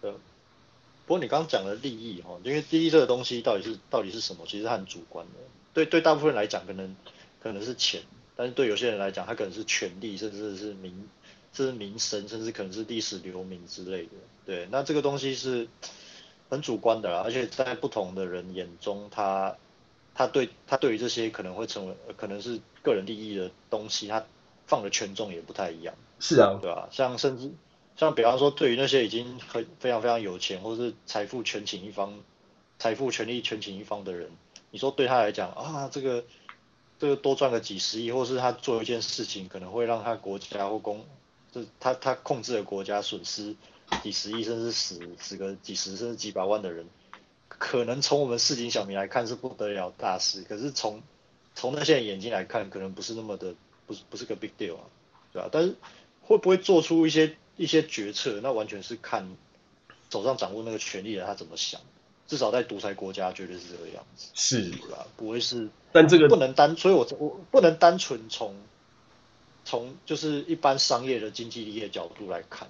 [0.00, 0.12] 对。
[0.12, 5.40] 不过你刚刚讲的利益哈，因为利益这个东西到底是到底是什么，其实它很主观的。
[5.72, 6.94] 对对，大部分人来讲可能
[7.42, 8.02] 可能是钱，
[8.36, 11.08] 但是对有些人来讲，他可能是权力，甚至是名。
[11.54, 14.10] 这是名声，甚至可能是历史留名之类的。
[14.44, 15.68] 对，那这个东西是
[16.50, 19.56] 很主观的啦，而且在不同的人眼中，他
[20.14, 24.24] 他对他对于这些可能会成为可能是个人利益的东西，他
[24.66, 25.94] 放的权重也不太一样。
[26.18, 26.88] 是啊，对吧？
[26.90, 27.50] 像甚至
[27.96, 32.18] 像比方说，对于那些已经很非常非常有钱，或是财富全倾一方、
[32.78, 34.30] 财富权力全倾一方的人，
[34.70, 36.24] 你说对他来讲啊，这个
[36.98, 41.04] 这个多赚个几十亿，或是他做一件事情，可能会让他国家或公
[41.60, 43.54] 是他他控制的国家损失
[44.02, 46.86] 几十亿，甚至死死个几十甚至几百万的人，
[47.48, 51.02] 可能从我们市井小民来看是不得了大事，可是从
[51.54, 53.54] 从那些人眼睛来看，可能不是那么的
[53.86, 54.84] 不是不是个 big deal 啊，
[55.32, 55.48] 对吧？
[55.52, 55.74] 但是
[56.22, 59.36] 会不会做出一些一些决策，那完全是看
[60.10, 61.80] 手上掌握那个权力的他怎么想。
[62.26, 65.06] 至少在独裁国家绝对是这个样子，是吧？
[65.16, 68.56] 不会是，但这个不能单，所以我我不能单纯从。
[69.64, 72.68] 从就是一般商业的经济利益的角度来看，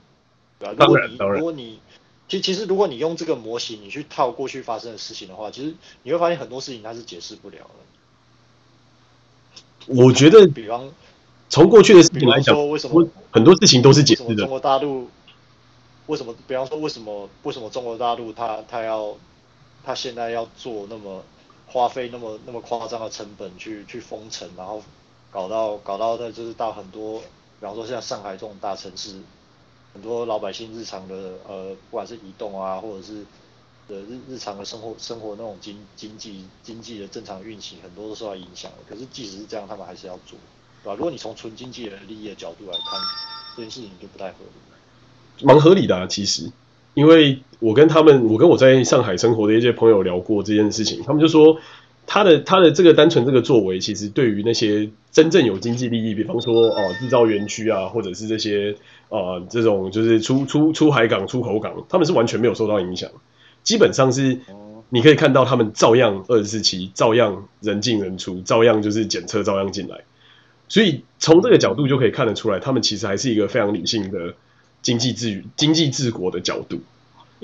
[0.58, 0.86] 对吧？
[0.86, 1.80] 如果你如果你
[2.28, 7.74] 其其实如果你用这个模型，你去套过去发生的事情的话，其实你会发现很多事情它是解释不了的。
[9.86, 10.90] 我觉得，比方
[11.50, 14.36] 从过去的事情来讲，为什么很多事情都是解释的？
[14.36, 15.10] 中国大陆
[16.06, 16.34] 为什么？
[16.46, 19.16] 比方说，为什么为什么中国大陆它它要
[19.84, 21.24] 它现在要做那么
[21.66, 24.82] 花费那么那么夸张的成本去去封城，然后。
[25.34, 27.18] 搞到搞到的就是到很多，
[27.58, 29.16] 比方说像上海这种大城市，
[29.92, 31.14] 很多老百姓日常的
[31.48, 33.14] 呃，不管是移动啊，或者是
[33.88, 38.70] 的日日常的生活生活那种经经济经济的正常运行，很多都受到影响。
[38.88, 40.38] 可是即使是这样，他们还是要做，
[40.84, 40.94] 对吧？
[40.94, 43.00] 如果你从纯经济的利益的角度来看，
[43.56, 45.44] 这件事情就不太合理。
[45.44, 46.48] 蛮合理的，其实，
[46.94, 51.58] 因为我跟他们，我跟我在上海生活的一些朋友聊过这件事情，他们就说。
[52.06, 58.76] 他的他的这个单纯这个作为，其实对于那些真正有经济利益，比方说哦制造园区啊，或者是这些
[59.08, 63.10] 呃这种就是出出出海港、出口港，他们是完全没有受到影响。
[63.62, 64.38] 基本上是
[64.90, 70.02] 你可以看到他们照样二十四期，照样人进人出，照样就是检测，照样进来。
[70.68, 74.34] 所以从这个角度就可以看得出来，他们其实还是一个非常理性的
[74.82, 76.80] 经济治经济治国的角度。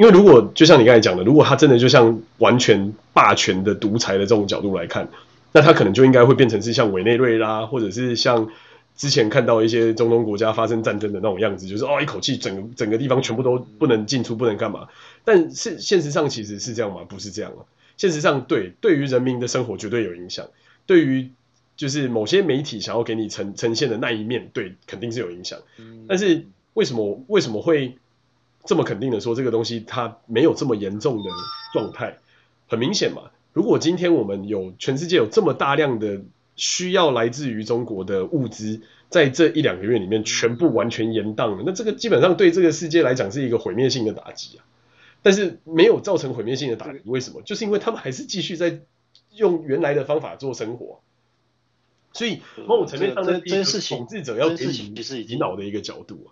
[0.00, 5.06] 因为如果就像你刚才讲的，如果他真的就像完全霸权的独裁的这种角度来看，
[5.52, 8.48] 那他可能就应该会变成是像委内瑞拉，或者是像
[8.96, 14.88] 之前看到一些中东国家发生战争的那种样子，就是哦一口气整个整个地方全部都不能进出，不能干嘛。
[15.22, 17.02] 但是现实上其实是这样吗？
[17.06, 17.68] 不是这样啊。
[17.98, 20.46] 现实上对，对于人民的生活绝对有影响，
[20.86, 21.28] 对于
[21.76, 25.58] 就是某些媒体想要给你呈呈现的那一面，对，肯定是有影响。
[26.08, 27.98] 但是为什么为什么会？
[28.64, 31.30] 这么肯定的说，这个东西它没有这么严重的
[31.72, 32.18] 状态，
[32.68, 33.30] 很明显嘛。
[33.52, 36.22] 如果今天我们有全世界有这么大量的
[36.54, 44.64] 需要来自于中国的物资，在这一两个月里面全部完全延宕了，那这个基本上对这个世界来讲是一个毁灭性的打击啊。
[45.22, 47.42] 但是没有造成毁灭性的打击，为什么？
[47.42, 48.80] 就是因为他们还是继续在
[49.34, 51.00] 用原来的方法做生活。
[52.12, 56.28] 所以某种层面上，这件事情统治者要给你洗脑的一个角度啊。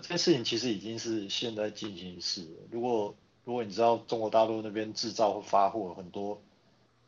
[0.00, 2.46] 这件事情其实已经是现在进行时。
[2.70, 6.40] 如果如果你知道中国大陆那边制造或发货很多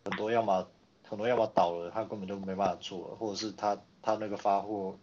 [0.04, 0.68] 很多，要么
[1.08, 4.96] 很多要么倒了，他根本就没办法做了，或者是他他那个发货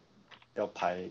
[0.55, 1.09] 要排，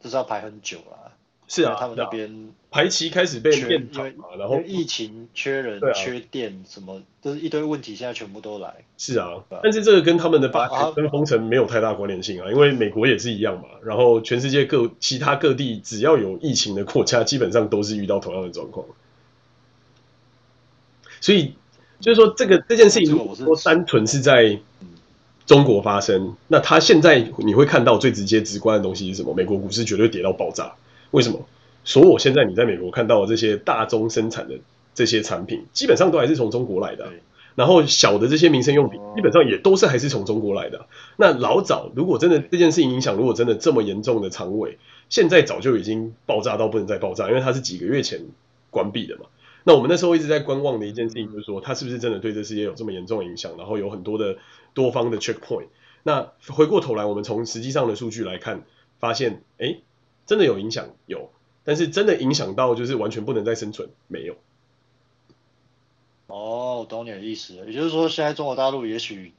[0.00, 1.16] 就是要排很久了。
[1.46, 8.74] 是啊，他们那边排期开始被变长，然后疫情缺人、啊、缺电什么，就是一堆问题，现在全部都来。
[8.96, 13.64] 是啊，但是这个跟他们的八跟封城没有太大关联性啊，因为美国也是一样嘛。
[13.84, 18.86] 然后全世界各其他各地只要有疫情的国家，基本上都是遇到同样的状况。
[21.20, 21.54] 所以
[22.00, 24.58] 就是说，这个这件事情如果说单纯是在
[25.46, 29.34] 中国发生，那他现在你会看到最直接直观的东西是什么？
[29.34, 30.74] 美国股市绝对跌到爆炸。
[31.14, 31.46] 为什么？
[31.84, 34.56] 所以我现在你在美国看到的这些大宗生产的
[34.94, 37.08] 这些产品，基本上都还是从中国来的。
[37.54, 40.86] 然后小的这些民生用品，基本上也都是还是从中国来的。
[41.16, 44.76] 那老早如果真的这件事情影响，如果真的这么严重的长尾，
[45.08, 48.20] 现在早就已经爆炸到不能再爆炸，因为它是几个月前
[48.70, 49.26] 关闭的嘛。
[49.62, 53.52] 那我们那时候一直在观望的一件事情，就是说它是不是真的对这世界有这么严重的影响？
[53.56, 54.38] 然后有很多的
[54.72, 55.66] 多方的 checkpoint。
[56.02, 58.64] 那回过头来，我们从实际上的数据来看，
[58.98, 59.78] 发现，哎。
[60.26, 61.30] 真的有影响，有，
[61.64, 64.36] 但是真的影响到就是完全不能再生存，没有。
[66.26, 69.32] 哦，我懂你的意思，也就是说，现在中国大陆也许。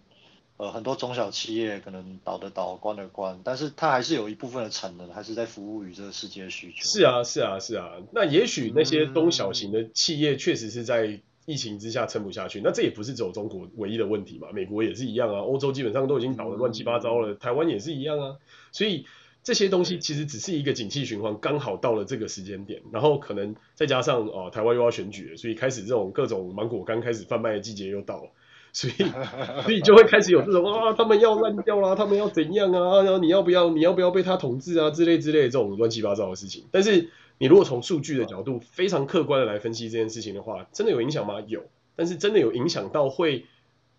[0.58, 6.82] 呃，很多中小企业可能倒的倒，关的关，但是它还是有一部分的产能，还是在服务于这个世界的需求。
[6.86, 7.92] 是啊，是啊，是啊。
[8.14, 18.38] 那也许那些中小型的企业确实是在疫情之下撑不下去，嗯、那这也不是只有中国唯一的问题嘛，美国也是一样啊，欧洲基本上都已经倒得乱七八糟了，嗯、台湾也是一样啊。
[18.72, 19.06] 所以
[19.46, 28.30] 这些东西其实只是一个景气循环，刚好到了这个时间点，然后可能再加上哦、呃，台湾又要选举了，所以开始这种各种芒果干开始贩卖的季节又到了。
[28.74, 28.94] 所以，
[29.64, 33.04] 所以就会开始有这种啊，他们要烂掉啦，他们要怎样啊？
[33.04, 34.90] 然后你要不要，你要不要被他统治啊？
[34.90, 36.66] 之类之类这种乱七八糟的事情。
[36.72, 41.40] 但是，你如果从数据的角度非常客观的来分析这件事情的话，真的有影响吗？
[41.48, 41.64] 有。
[41.96, 43.46] 但是真的有影响到会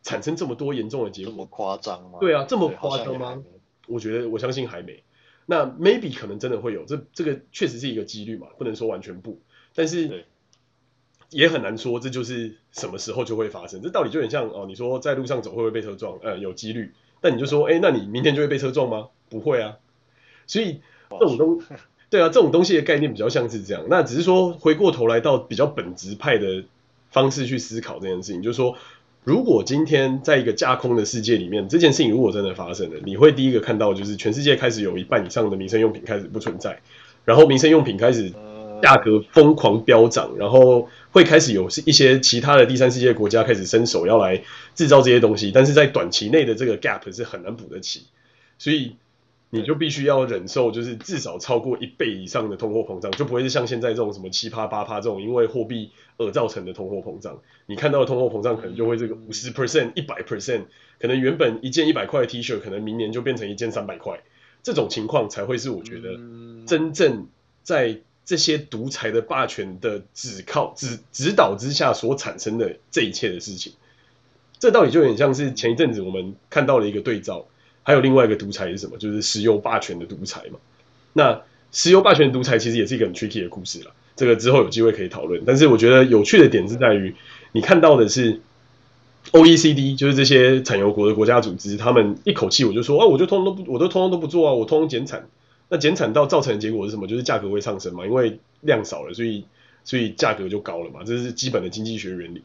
[0.02, 1.30] 产生这么多严重的结果？
[1.30, 2.18] 这么夸张吗？
[2.20, 3.42] 对啊，这么夸张吗？
[3.86, 5.02] 我觉得，我相信还没。
[5.46, 9.40] 那 maybe 可能真的会有，这这个确实是一个几率嘛，不能说完全不。
[9.74, 10.26] 但是。
[11.30, 16.16] 也很难说这就是什么时候就会发生，这道理就很像哦，你说在路上走会不会被车撞？
[16.22, 16.92] 呃，有几率。
[17.20, 19.08] 但你就说，哎，那你明天就会被车撞吗？
[19.28, 19.76] 不会啊。
[20.46, 21.60] 所以这种东，
[22.10, 23.86] 对啊，这种东西的概念比较像是这样。
[23.90, 26.62] 那只是说回过头来到比较本质派的
[27.10, 28.78] 方式去思考这件事情，就是说，
[29.26, 36.80] 如果今天在一个架空的世界里面，这件事情如果真的发生了，你会第一个看到就是全世界开始有一半以上的民生用品开始不存在，
[37.24, 38.32] 然后民生用品开始。
[38.82, 44.42] 价格疯狂飙涨，然后会开始有一些其他的第三世界国家开始伸手要来
[44.74, 48.02] 制造这些东西，但是在短期内的这个 gap 是很难补得起，
[48.58, 48.94] 所以
[49.50, 57.40] 你就必须要忍受，就是至少超过一倍以上的通货膨胀，就不会是像现在这种什么七趴八趴这种因为货币而造成的通货膨胀。
[57.66, 60.64] 你看到的通货膨胀可能就会这个五十 percent、一百 percent，
[61.00, 64.20] 可能原本一件一百块的 T 恤，可能明年就变成一件三百块，
[64.62, 66.18] 这种情况才会是我觉得
[66.66, 67.28] 真正
[67.62, 68.00] 在。
[68.26, 73.74] 这些独裁的霸权的指靠指指导之下所产生的这一切的事情，
[74.58, 77.46] 这道理就有点像是前一阵子我们看到了一个对照，
[77.86, 78.98] 还有另外一个独裁是什么？
[78.98, 80.58] 就是石油霸权的独裁嘛。
[81.12, 85.40] 那石油霸权的独裁其实也是一个很 tricky 的故事了，这个之后有机会可以讨论。
[85.46, 87.14] 但是我觉得有趣的点是在于，
[87.52, 88.40] 你看到的是
[89.30, 95.28] OECD，就是这些产油国的国家组织，他们一口气我就说啊，我就通通都不，我都通通都不做啊，我通通减产。
[95.68, 97.06] 那减产到造成的结果是什么？
[97.06, 99.44] 就是价格会上升嘛，因为量少了，所以
[99.84, 102.42] 所以价格就高了嘛，这是基本的经济学原理。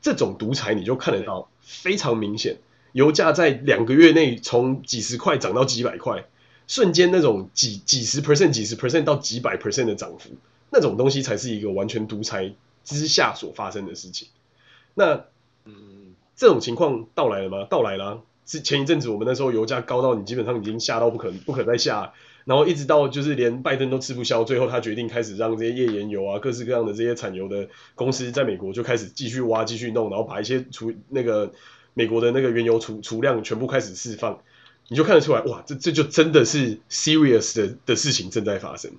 [0.00, 2.56] 这种独裁你就看得到非常明显，
[2.92, 6.26] 油价在两个月内从几十块涨到几百块，
[6.66, 10.30] 瞬间那种几几十 percent、几十 percent 到几百 percent 的涨幅，
[10.70, 14.28] 那种东西才是一个完全独裁之下所发生的事情。
[14.94, 15.24] 那
[15.64, 17.66] 嗯，这种情况到来了吗？
[17.68, 18.22] 到来了。
[18.46, 22.14] 是前一阵子我们那时候油价高到你基本上已经下到不可不可再下。
[22.46, 31.52] 然后一直到就是连拜登都吃不消，最后他决定开始让这些页岩油啊、各式各样的这些产油的公司在美国就开始继续挖、继续弄，然后把一些除那个
[31.98, 34.38] 美国的那个原油储储量全部开始释放，
[34.86, 38.92] 你就看得出来，哇，这这就真的是 serious 的的事情正在发生。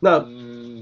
[0.00, 0.18] 那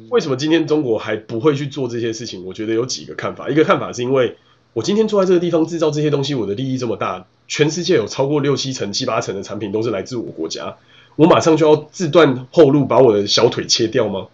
[0.08, 2.46] 为什么今天中国还不会去做这些事情？
[2.46, 3.50] 我觉得有几个看法。
[3.50, 4.38] 一个看法是因为
[4.72, 10.78] 我今天坐在这个地方制造这些东西，我的利益这么大，全世界有超过六七成、七八成的产品都是来自我国家。
[11.16, 14.28] 我马上就要自断后路，把我的小腿切掉吗？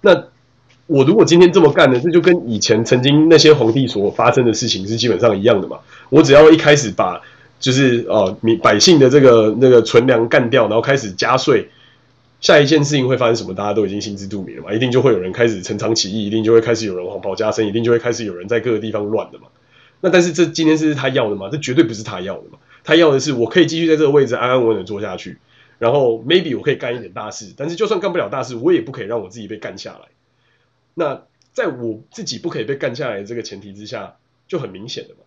[0.00, 0.28] 那
[0.92, 1.98] 我如果今天这么干呢？
[1.98, 5.78] 这就跟以前曾经那些皇帝所发生的事情是基本上一样的嘛。
[6.10, 7.18] 我只要一开始把
[7.58, 11.70] 就是呃民百姓的这个那个存粮干掉，然后开始加税，
[12.42, 13.54] 下一件事情会发生什么？
[13.54, 14.74] 大家都已经心知肚明了嘛。
[14.74, 19.46] 一定就会有人开始陈仓起义，一定就会开始有人黄袍加身，一定就会开始有人在各个地方乱的嘛。
[20.02, 21.48] 那但是这今天是他要的吗？
[21.50, 22.58] 这绝对不是他要的嘛。
[22.84, 25.38] 他要的是我可以继续在这个位置安安稳稳的坐下去。
[25.78, 30.08] 然后 maybe 我可以干一点大事，但是就算干不了大事，我也不可以让我自己被干下来。
[30.94, 34.16] 那在我自己不可以被干下来的这个前提之下，
[34.48, 35.20] 就很明显的嘛，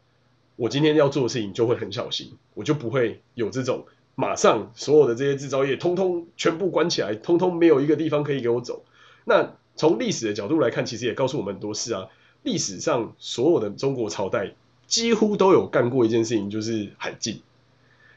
[0.56, 8.84] 我今天要做的事情就会很小心，我就不会有这种马上所有的这些制造业通通全部关起来，通通没有一个地方可以给我走。
[9.24, 12.08] 那从历史的角度来看，其实也告诉我们很多事啊。
[12.44, 14.54] 历史上所有的中国朝代
[14.86, 17.42] 几乎都有干过一件事情，就是海禁。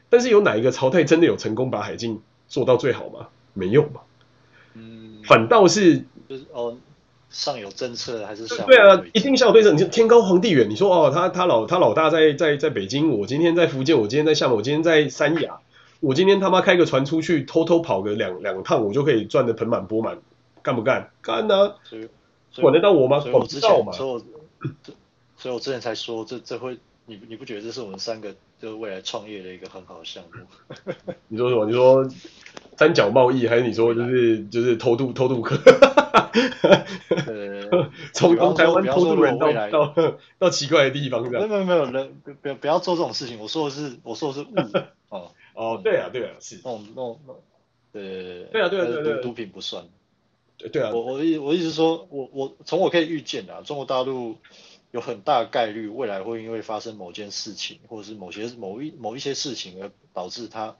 [0.09, 3.29] 但是有哪一个朝代真的有成功把海禁做到最好吗？
[3.53, 4.01] 没有嘛。
[4.75, 6.77] 嗯，反倒是就是哦，
[7.29, 9.71] 上有政策还是下对啊，一定下有对策。
[9.71, 15.59] 你天高皇帝远，你说哦，他他老他老大在在在北京，我今天在福建，我今天在厦门，我今天在三亚，
[15.99, 20.17] 我今天他妈开个船出去偷偷跑个两两趟，我就可以赚得盆满钵满，
[20.63, 21.11] 干不干？
[21.21, 21.75] 干呢、啊？
[22.55, 23.23] 管得到我吗？
[23.31, 23.91] 我不到嘛。
[23.91, 24.21] 所以我，
[25.37, 30.73] 所以我之前才说这这会，你你不觉得这是我们三个就是未来创业的一个很好的项目。
[31.29, 31.65] 你说什么？
[31.67, 32.09] 你说
[32.77, 35.55] 三角贸易，还是你说就是就是偷渡偷渡客？
[37.27, 43.39] 呃， 从台湾偷渡人到到 到奇怪的地方，没有没有没有人不不不要做这种事情。
[43.39, 44.55] 我说的是我说的是物
[45.09, 45.31] 哦。
[45.53, 46.55] 哦，对啊对啊是。
[46.63, 47.19] 那种那种
[47.91, 49.83] 对对啊对啊对对毒品不算。
[50.57, 54.37] 对对啊，我我意我意思说，我我从我可以预见的，中国大陆
[54.91, 60.75] 有很大的概率未来会因为发生某件事情，或者是某些某一某一些事情而导致它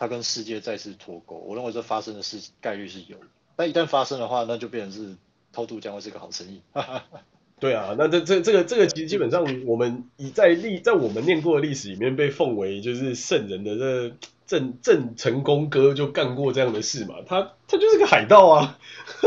[0.00, 1.36] 它跟世界再次脱钩。
[1.36, 5.14] 我认为这发生的事概率是有的，但一旦发生的话，那就变成是
[5.52, 6.60] 偷渡将会是个好生意。
[7.60, 14.16] 对啊，那这这这个这个其实基本上我们以在历在我们念过的历史里面被奉为就是圣人的这。
[14.50, 18.78] 郑郑成功哥就干过这样的事嘛，他他就是个海盗啊，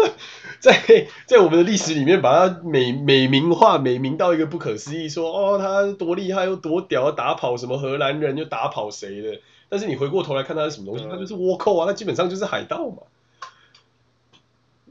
[0.60, 9.40] 在在我们的历史里面把他美美名化，美名到一个不可思议，说哦他多厉害又多屌，打跑什么荷兰人又打跑谁的，
[9.74, 13.02] 但是你回过头来看它是什么东西，它就是倭寇啊，那基本上就是海盗嘛。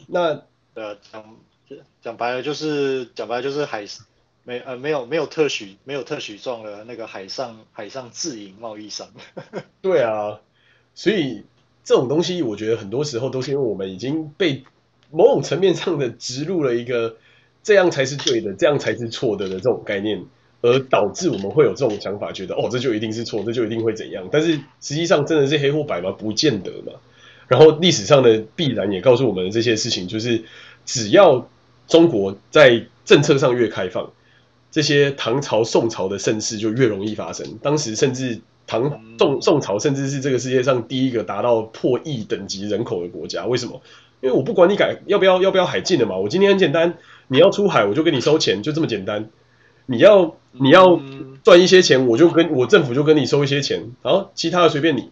[0.08, 0.42] 那
[0.74, 1.36] 呃讲
[2.02, 3.86] 讲白了就是讲白了就是海。
[4.44, 9.08] 没呃没有没有特许没有特许状的那个海上海上自营贸易商。
[9.80, 10.40] 对啊，
[10.96, 11.44] 所以
[11.84, 14.64] 这种东西我觉得很多时候都是因为我们已经被
[15.12, 17.18] 某种层面上的植入了一个
[17.62, 20.26] 这样才是对的，这样才是错的的这种概念，
[20.62, 24.26] 而导致我们会有这种想法，觉得哦这就一定是错，这就一定会怎样。
[24.32, 26.10] 但是实际上真的是黑或白吗？
[26.12, 26.92] 不见得嘛。
[27.48, 30.42] 然后历史上的必然也告诉我们这些事情，就是
[30.86, 31.46] 只要
[31.86, 34.10] 中国在政策上越开放。
[34.70, 37.58] 这些唐朝、宋朝的盛世就越容易发生。
[37.60, 43.44] 当时甚至唐宋宋朝，甚至是这个世界上第一个达到破亿等级人口的国家。
[43.44, 43.82] 为什么？
[44.22, 46.16] 因为我不管你改要不要要不要海禁了嘛。
[46.16, 46.94] 我今天很简单，
[47.28, 49.28] 你要出海，我就跟你收钱，就这么简单。
[49.86, 51.00] 你要你要
[51.42, 55.10] 赚一些钱，我就跟我政府就跟你收一些钱，好，其他的随便你。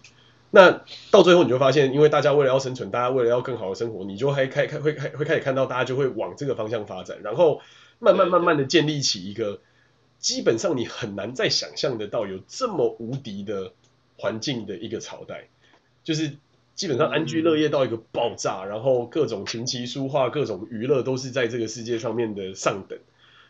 [0.51, 7.61] 那到最后你就发现，因为大家为了要生存，大家为了要更好的生活，你就会开开会开会开始看到大家就会往这个方向发展，然后。
[8.03, 9.61] 慢慢慢慢的建立起一个，
[10.19, 13.73] 基本上你很难再想象得到有这么无敌的
[14.17, 15.49] 环境的一个朝代，
[16.03, 16.33] 就是
[16.75, 22.99] 基本上安居乐业到一个爆炸，然后各种琴棋书画、各种娱乐都是在这个世界上面的上等。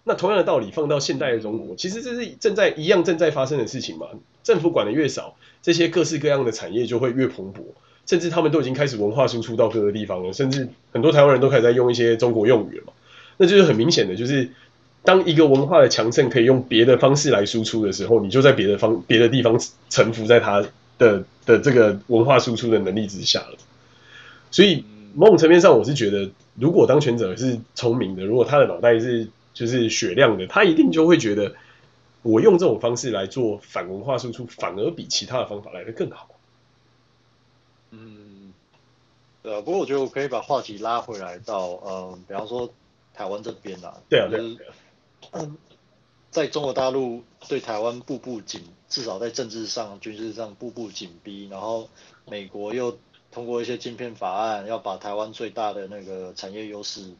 [0.05, 4.07] 那同样的道理放到现代的中国，其实这是正在一样正在发生的事情嘛。
[4.43, 7.61] 政府管的越少，这些各式各样的产业就会越蓬勃，
[8.07, 12.93] 甚至他们都已经开始文化输出到各个地方了，甚至很多台湾人都开始在用一些中国用语了嘛。
[13.37, 14.49] 那就是很明显的，就是
[15.05, 20.65] 当一个文化的强盛可以用别的方式来输出的时候，你就在别的方别的地方臣服在他
[20.99, 23.59] 的的这个文化输出的能力之下了。
[24.51, 24.85] 所以
[25.15, 29.29] 某种层面上，我是觉得，如果当权者是聪明的，如果他的脑袋是
[29.61, 31.55] 就是血量的，他一定就会觉得，
[32.23, 36.31] 我用这种方式来做反文化输出，反而比其他的方法来的更好。
[37.91, 38.55] 嗯，
[39.43, 39.61] 对啊。
[39.61, 42.73] 不过我觉得我可以把话题拉回来到，嗯，比方说。
[43.13, 44.75] 台湾这边啊，对啊，对啊
[45.33, 45.59] 嗯，
[46.31, 51.91] 在中国大陆对台湾步步紧，至少在政治上、军事上步步紧逼，然后
[52.25, 52.97] 美国又
[53.31, 57.13] 通过一些晶片法案，要把台湾最大的那个产业优势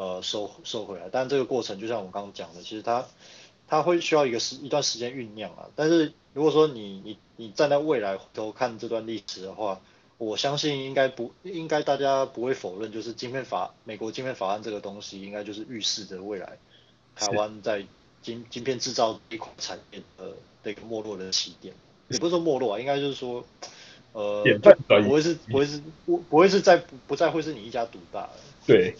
[0.00, 1.10] 呃收收回来。
[1.12, 3.04] 但这个过程就像我刚刚讲的，其实它
[3.68, 5.68] 它会需要一个时一段时间酝酿啊。
[5.76, 9.78] 但是如果说你你你站在未来回头看这段历史的话，
[10.16, 16.56] 我相信应该不应该大家不会否认，就是晶片法美国晶片法案这个东西，应该就是预示着未来
[17.14, 17.84] 台湾在
[18.22, 20.32] 晶晶片制造一块产业的
[20.62, 21.74] 这个没落的起点，
[22.08, 23.42] 也不是说没落啊，应该就是说，
[24.12, 24.44] 呃，
[25.02, 28.30] 不会是不会是不不会是在不不再会是你一家独大了。
[28.66, 28.94] 对，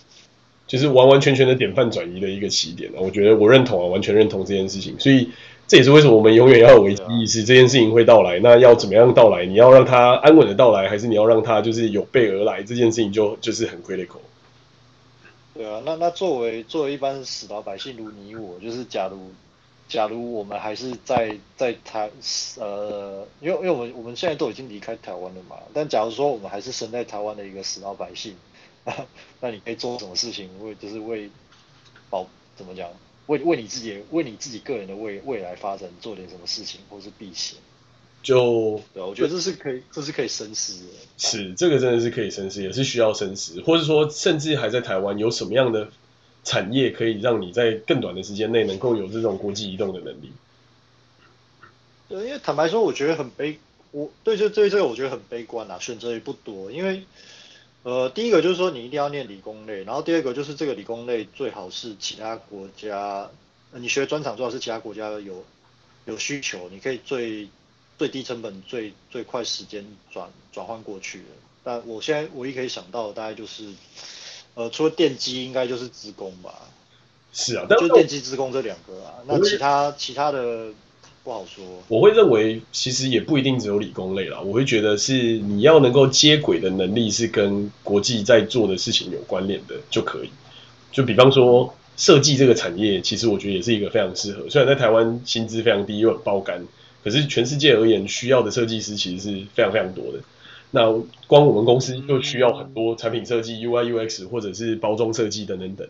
[0.70, 5.28] 就是完完全全的典范转移的一个起点，我觉得我认同啊，完全认同这件事情，所以。
[5.70, 9.46] 这也是为什么我们永远要有危机意识，这件事情会到来，那要怎么样到来？
[9.46, 12.60] 你要让它安稳的到来，还是你要让它就是有备而来？
[12.64, 14.18] 这件事情就就是很 critical。
[15.54, 19.30] 对啊，那那作为作为一般死老百姓如你我，就是假如
[19.88, 22.10] 假如我们还是在在台
[22.58, 28.34] 呃，因为因为我们我们现在都已经离开台湾了嘛，但假如说我们还是生在台湾的一个死老百姓，
[29.40, 30.48] 那你可以做什么事情？
[30.64, 31.30] 为就是为
[32.08, 32.26] 保
[32.56, 32.88] 怎么讲？
[33.26, 37.56] 为为你自己，为你自己个人的未未来发展做点什么事情，或是避险，
[38.24, 40.90] 就对，我觉得这是可以，这是可以深思的。
[41.16, 45.88] 是，这个真的是可以深思，也是需要深思，或者说，甚至还在台湾有什么样的
[46.42, 50.32] 产业可以让你在更短的时间内能够有这种国际移动的能力？
[52.08, 53.60] 对，因为坦白说，我觉得很悲，
[53.92, 57.04] 我对这对这个我觉得很悲观啊，选择也不多，因为。
[57.82, 63.30] 呃，第一个就是说你一定要念理工类，然后第二个就是这个理工类最好是其他国家，
[63.72, 65.44] 呃、你学专长最好是其他国家有
[66.04, 67.48] 有需求，你可以最
[67.98, 71.24] 最低成本、最最快时间转转换过去的。
[71.62, 73.68] 但我现在唯一可以想到的大概就是，
[74.54, 76.54] 呃，除了电机，应该就是职工吧。
[77.32, 80.70] 是啊，但就电机职工这两个啊，那其他其他的
[81.22, 81.64] 不好说。
[81.88, 84.40] 我会认为，其实也不一定只有理工类啦。
[84.40, 90.30] 我会觉得是你要能够接轨的能力是跟国际在做的事情有关联的就可以。
[90.92, 94.48] 就比方说设计这个产业，其实我觉得也是一个非常适合。
[94.48, 96.66] 虽然在台湾薪资非常低又很爆肝，
[97.04, 100.20] 可是全世界而言需要的设计师其实是非常非常多的。
[100.72, 100.90] 那
[101.26, 105.86] 光我们公司就需要很多产品设计、UI、UX 或者是包装设计等等等。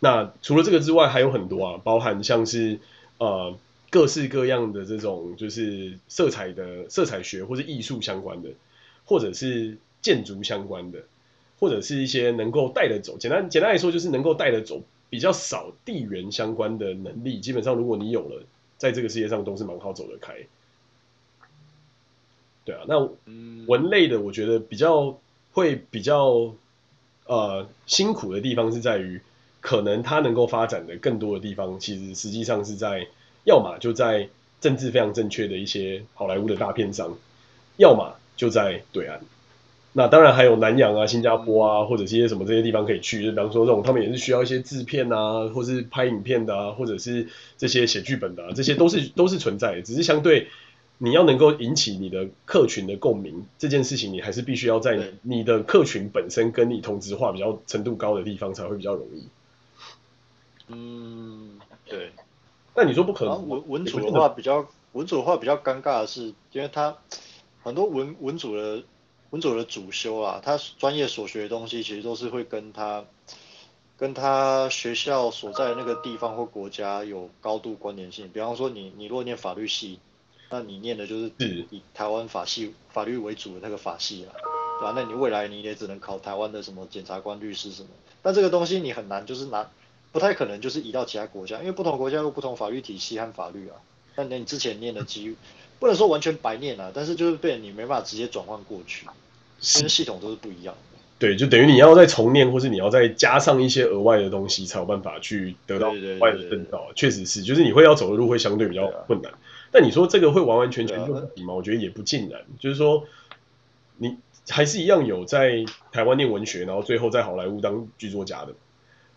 [0.00, 2.78] 那除了这个之外，还有很多啊，包含像是
[3.18, 3.54] 呃
[3.90, 8.50] 各式各样的这种就是色彩的色彩学或者艺术相关的，
[9.04, 11.00] 或者是建筑相关的，
[11.58, 13.16] 或者是一些能够带得走。
[13.18, 17.40] 简单简单来说，就是能够带得走比较少地缘相关的能力。
[17.40, 18.42] 基本上，如果你有了，
[18.76, 20.34] 在这个世界上都是蛮好走得开。
[22.64, 22.98] 对啊，那
[23.66, 25.18] 文类的，我觉得比较
[25.52, 26.54] 会比较
[27.26, 29.20] 呃辛苦的地方是在于。
[29.58, 33.04] 可能它能够发展的更多的地方，其实实际上是在，
[33.46, 34.28] 要么就在
[34.60, 37.16] 政治非常正确的一些好莱坞的大片上，
[37.76, 39.20] 要么就在对岸。
[39.92, 43.24] 那当然还有南洋啊、新加坡啊，或者一些什么这些地方可以去。
[43.24, 49.82] 就比方说这种，他们也是需要一些制片啊，或是拍影片的啊，或者是这些写剧本的啊，这些都是都是存在的。
[49.82, 50.48] 只是相对
[50.98, 59.28] 你要能够引起你的客群的共鸣，这件事情你还是必须要在你的客群本身跟你同质化比较程度高的地方才会比较容易。
[60.68, 62.10] 嗯，对。
[62.76, 63.48] 那你说不可能？
[63.48, 66.94] 文文组的话比较文组的话比较尴尬的是，因为他
[67.62, 68.82] 很多文文组的
[69.30, 73.04] 文组的主修啊，他专业所学的东西其实都是会跟他
[73.96, 78.28] 跟他学校所在的那个地方或国家有高度关联性。
[78.28, 79.98] 比方说你你如果念法律系，
[80.50, 81.32] 那你念的就是
[81.70, 84.36] 以台湾法系法律为主的那个法系啊，
[84.78, 84.92] 对吧？
[84.94, 87.88] 那你未来你也只能考台湾的什么检察官、律师什么。
[88.20, 89.70] 但这个东西你很难就是拿。
[90.16, 93.76] 不太可能就是移到其他国家，因为不同国家有不同法律体系和法律啊。
[94.14, 95.36] 那你之前念的机遇，
[95.78, 99.04] 不能说完全白念啊，但是就是被你没办法直接转换过去，
[99.76, 100.98] 因为系统都是不一样的。
[101.18, 106.86] 对，就等于你要再重念，或是你要再加上一些额外的东西，才有办法去得到额外的证照。
[106.94, 109.30] 确实是，就是你会要走的路会相对比较困难。
[109.70, 111.52] 但你说这个会完完全全就不行吗？
[111.52, 112.40] 我觉得也不尽然。
[112.58, 113.04] 就是说，
[113.98, 114.16] 你
[114.48, 118.54] 还是一样有在台湾念文学，然后最后在好莱坞当剧作家的。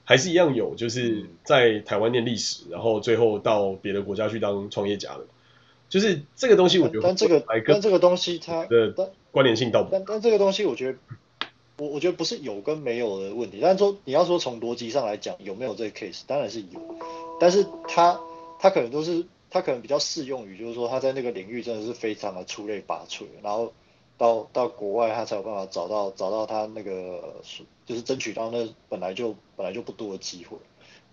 [0.09, 5.27] 还是一样有，就是在台湾念历史，然后最后到别的国家去当创业家的，
[5.87, 8.91] 就是这个东西，我觉得但，但这个但这个东西它的
[9.29, 10.97] 关联性到不，但但这个东西我觉得，
[11.77, 16.81] 我我觉得不是有跟没有的问题，但是说你要说从逻辑上来讲有没有这个 case，当然是有，
[17.39, 18.19] 但是它
[18.59, 23.71] 它可能都是它可能比较适用于，就是说他在那个领域真的是非常的出类拔萃，然后。
[24.19, 27.35] 到到国外，他才有办法找到找到他那个，
[27.85, 30.57] 就是争取到那本来就本来就不多的机会。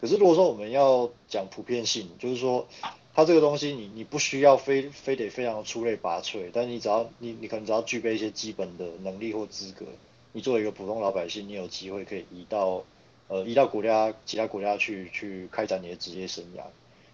[0.01, 2.67] 可是如果说我们要讲普遍性，就是说，
[3.15, 9.87] 他这个东西你你不需要非非得非常出类拔萃，但你只要你你可能只要具备一些基本的能力或资格，
[10.33, 12.83] 你作为一个普通老百姓，你有机会可以移到
[13.29, 16.63] 呃移到国家其他国家去去开展你的职业生涯，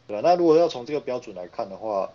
[0.08, 0.22] 对吧？
[0.24, 2.10] 那如果要从这个标准来看的话。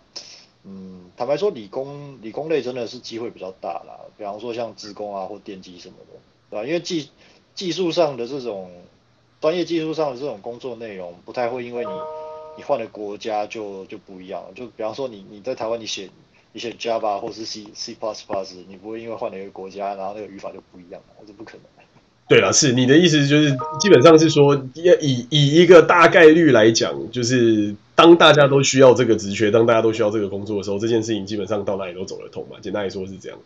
[0.64, 4.00] 嗯，坦白说，理工理工类真的是机会比较大啦。
[4.18, 6.18] 比方说像资工啊或电机什么的，
[6.50, 6.66] 对吧？
[6.66, 7.08] 因为技
[7.54, 8.70] 技术上的这种
[9.40, 11.90] 专业技术上的这种工作内容，不太会因为你
[12.58, 14.44] 你换了国家就就不一样。
[14.54, 16.10] 就比方说你你在台湾你写
[16.52, 21.62] 你写 Java 或是 C C plus plus，你不会因为换了一个国家，然后那个语法就不一样，这不可能。
[22.28, 27.74] 对了，是你的意思就是基本上是说，以以一个大概率来讲，就是。
[27.98, 32.56] 当大家都需要这个职缺，当大家都需要这个工作的时候，这件事情基本上到哪里都走得通嘛。
[32.62, 33.36] 简单来说是这样。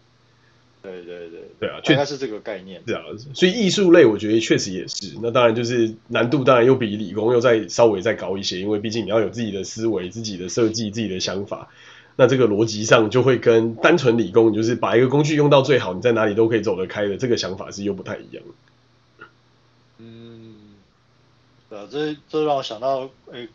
[0.82, 2.82] 对对对，对啊，确实是这个概念。
[2.84, 3.00] 对啊，
[3.32, 5.16] 所以艺术类我觉得确实也是。
[5.22, 11.70] 那当然就是难度当然又比理工又再稍微再高一些，因为毕竟你要有自己的思维、自己的设计、自己的想法。
[12.16, 18.44] 那这个逻辑上就会跟单纯理工，就是把一个工具用到最好，你在哪里都可以走得开的这个想法是又不太一样。
[19.96, 20.55] 嗯，
[21.70, 23.48] 对啊，这这让我想到，诶。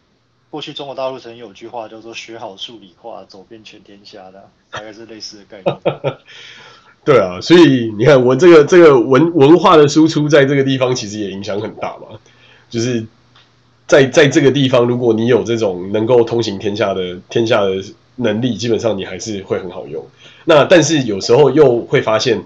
[0.49, 6.17] 过去中国大陆曾经有句话叫做“学好数理化，走遍全天下”的， 大概是类似的概念。
[7.03, 12.19] 对啊，所以你看，我这个这个文文化的输出，在这个地方其实也影响很大嘛。
[12.69, 13.05] 就是
[13.85, 17.81] 在在这个地方，如果你有这种能够通行天下的天下的
[18.17, 20.05] 能力，基本上你还是会很好用。
[20.43, 22.43] 那但是有时候又会发现，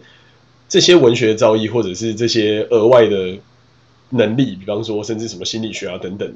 [0.70, 3.40] 这些文学造诣或者是这些额外的
[4.10, 6.32] 能力，比方说甚至什么心理学啊等等。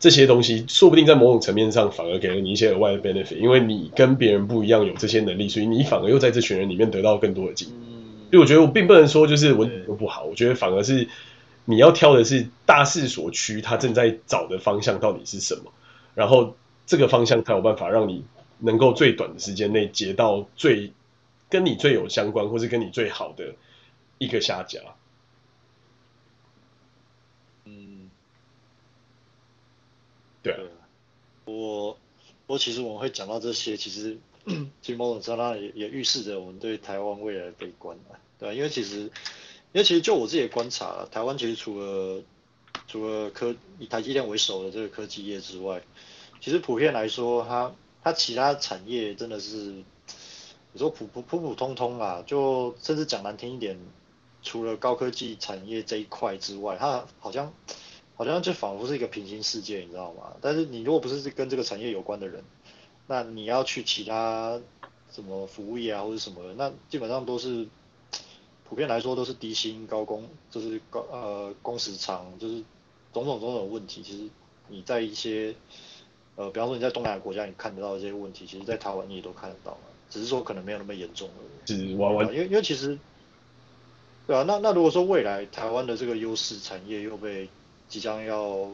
[0.00, 7.76] 这些东西说不定在某种层面上反而给了你一些额外的 benefit，因为你跟别人不一样有这些能力，所以你反而又在这群人里面得到更多的经验。
[8.30, 11.06] 所以我觉得我并不能说就是文组都不好，我觉得反而是
[11.66, 15.70] 你要挑的是大势所趋，他正在找的方向到底是什么，
[16.14, 18.24] 然后这个方向才有办法让你
[18.58, 20.92] 能够最短的时间内结到最
[21.50, 23.44] 跟你最有相关或是跟你最好的
[24.16, 24.80] 一个下家。
[30.42, 30.56] 对，
[31.44, 31.98] 我
[32.46, 34.16] 我其实我们会讲到这些，其实
[34.80, 38.54] 其实某种程度上也也预示着我们对台湾未来的悲观啊，对吧？
[38.54, 39.10] 因为其实因
[39.74, 42.22] 为其实就我自己的观察，台湾其实除了
[42.88, 45.82] 除了科以台积电为首的这个科技业之外，
[46.40, 49.56] 其实普遍来说，它它其他产业真的是
[50.72, 53.78] 你说普普普普通通啊，就甚至讲难听一点，
[54.42, 57.52] 除了高科技产业这一块之外，它好像。
[58.20, 60.36] 好像就仿佛是一个平行世界，你知道吗？
[60.42, 62.44] 但是你如果不是跟这个产业有关的人，
[63.06, 64.60] 那你要去其他
[65.10, 67.66] 什么服务业啊或者什么的，那基本上都是
[68.68, 72.56] 普遍来说都是低薪高工，就是高呃工时长，就是
[73.14, 74.02] 种种种种问题。
[74.02, 74.28] 其实
[74.68, 75.54] 你在一些
[76.36, 79.78] 呃，比方说你在东南亚国家，你看得到这些问题，其实在台湾你也都看得到，
[80.10, 81.74] 只是说可能没有那么严重而已。
[81.74, 82.98] 是玩玩，因为因为其实
[84.26, 87.48] 对啊，那那如果说未来台湾的这个优势产业又被
[87.90, 88.68] 即将要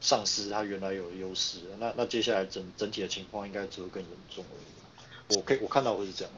[0.00, 5.36] 丧失它原来有的优势，那那接下来整整体的情况应该只会更严重而已。
[5.36, 6.32] 我可以我看到会是这样。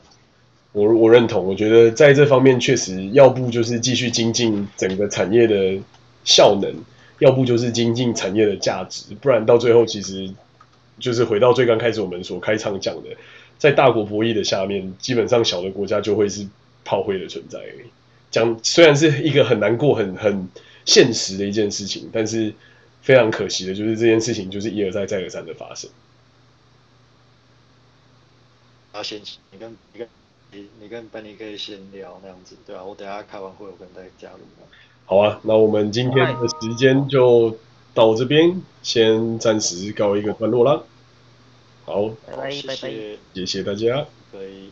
[0.73, 5.81] 我我认同，我觉得在这方面确实，要不就是继续精进整个产业的
[6.25, 6.75] 效能，
[7.21, 10.29] 要不就是精进产业的价值，不然到最后其实
[10.99, 13.11] 就是回到最刚开始我们所开场讲的，
[13.57, 16.47] 在大国博弈的下面，基本上小的国家就会是
[16.85, 17.89] 炮灰的存在而已。
[18.33, 20.49] 讲虽然是一个很难过、很很。
[20.87, 22.55] 现实的一件事情，但是
[23.03, 25.91] 非常可惜的就是这件事情就是一而再再而三的发生。
[28.93, 29.21] 啊，先
[29.51, 30.09] 你跟你跟
[30.53, 34.39] 你你跟班尼可以先聊那样子，对啊，我等下开完会我跟大家加入。
[35.05, 37.59] 好啊，那我们今天的时间就
[37.93, 40.83] 到这边，先暂时告一个段落啦。
[41.85, 44.07] 好，拜拜，谢谢，谢谢大家。
[44.33, 44.71] 可以。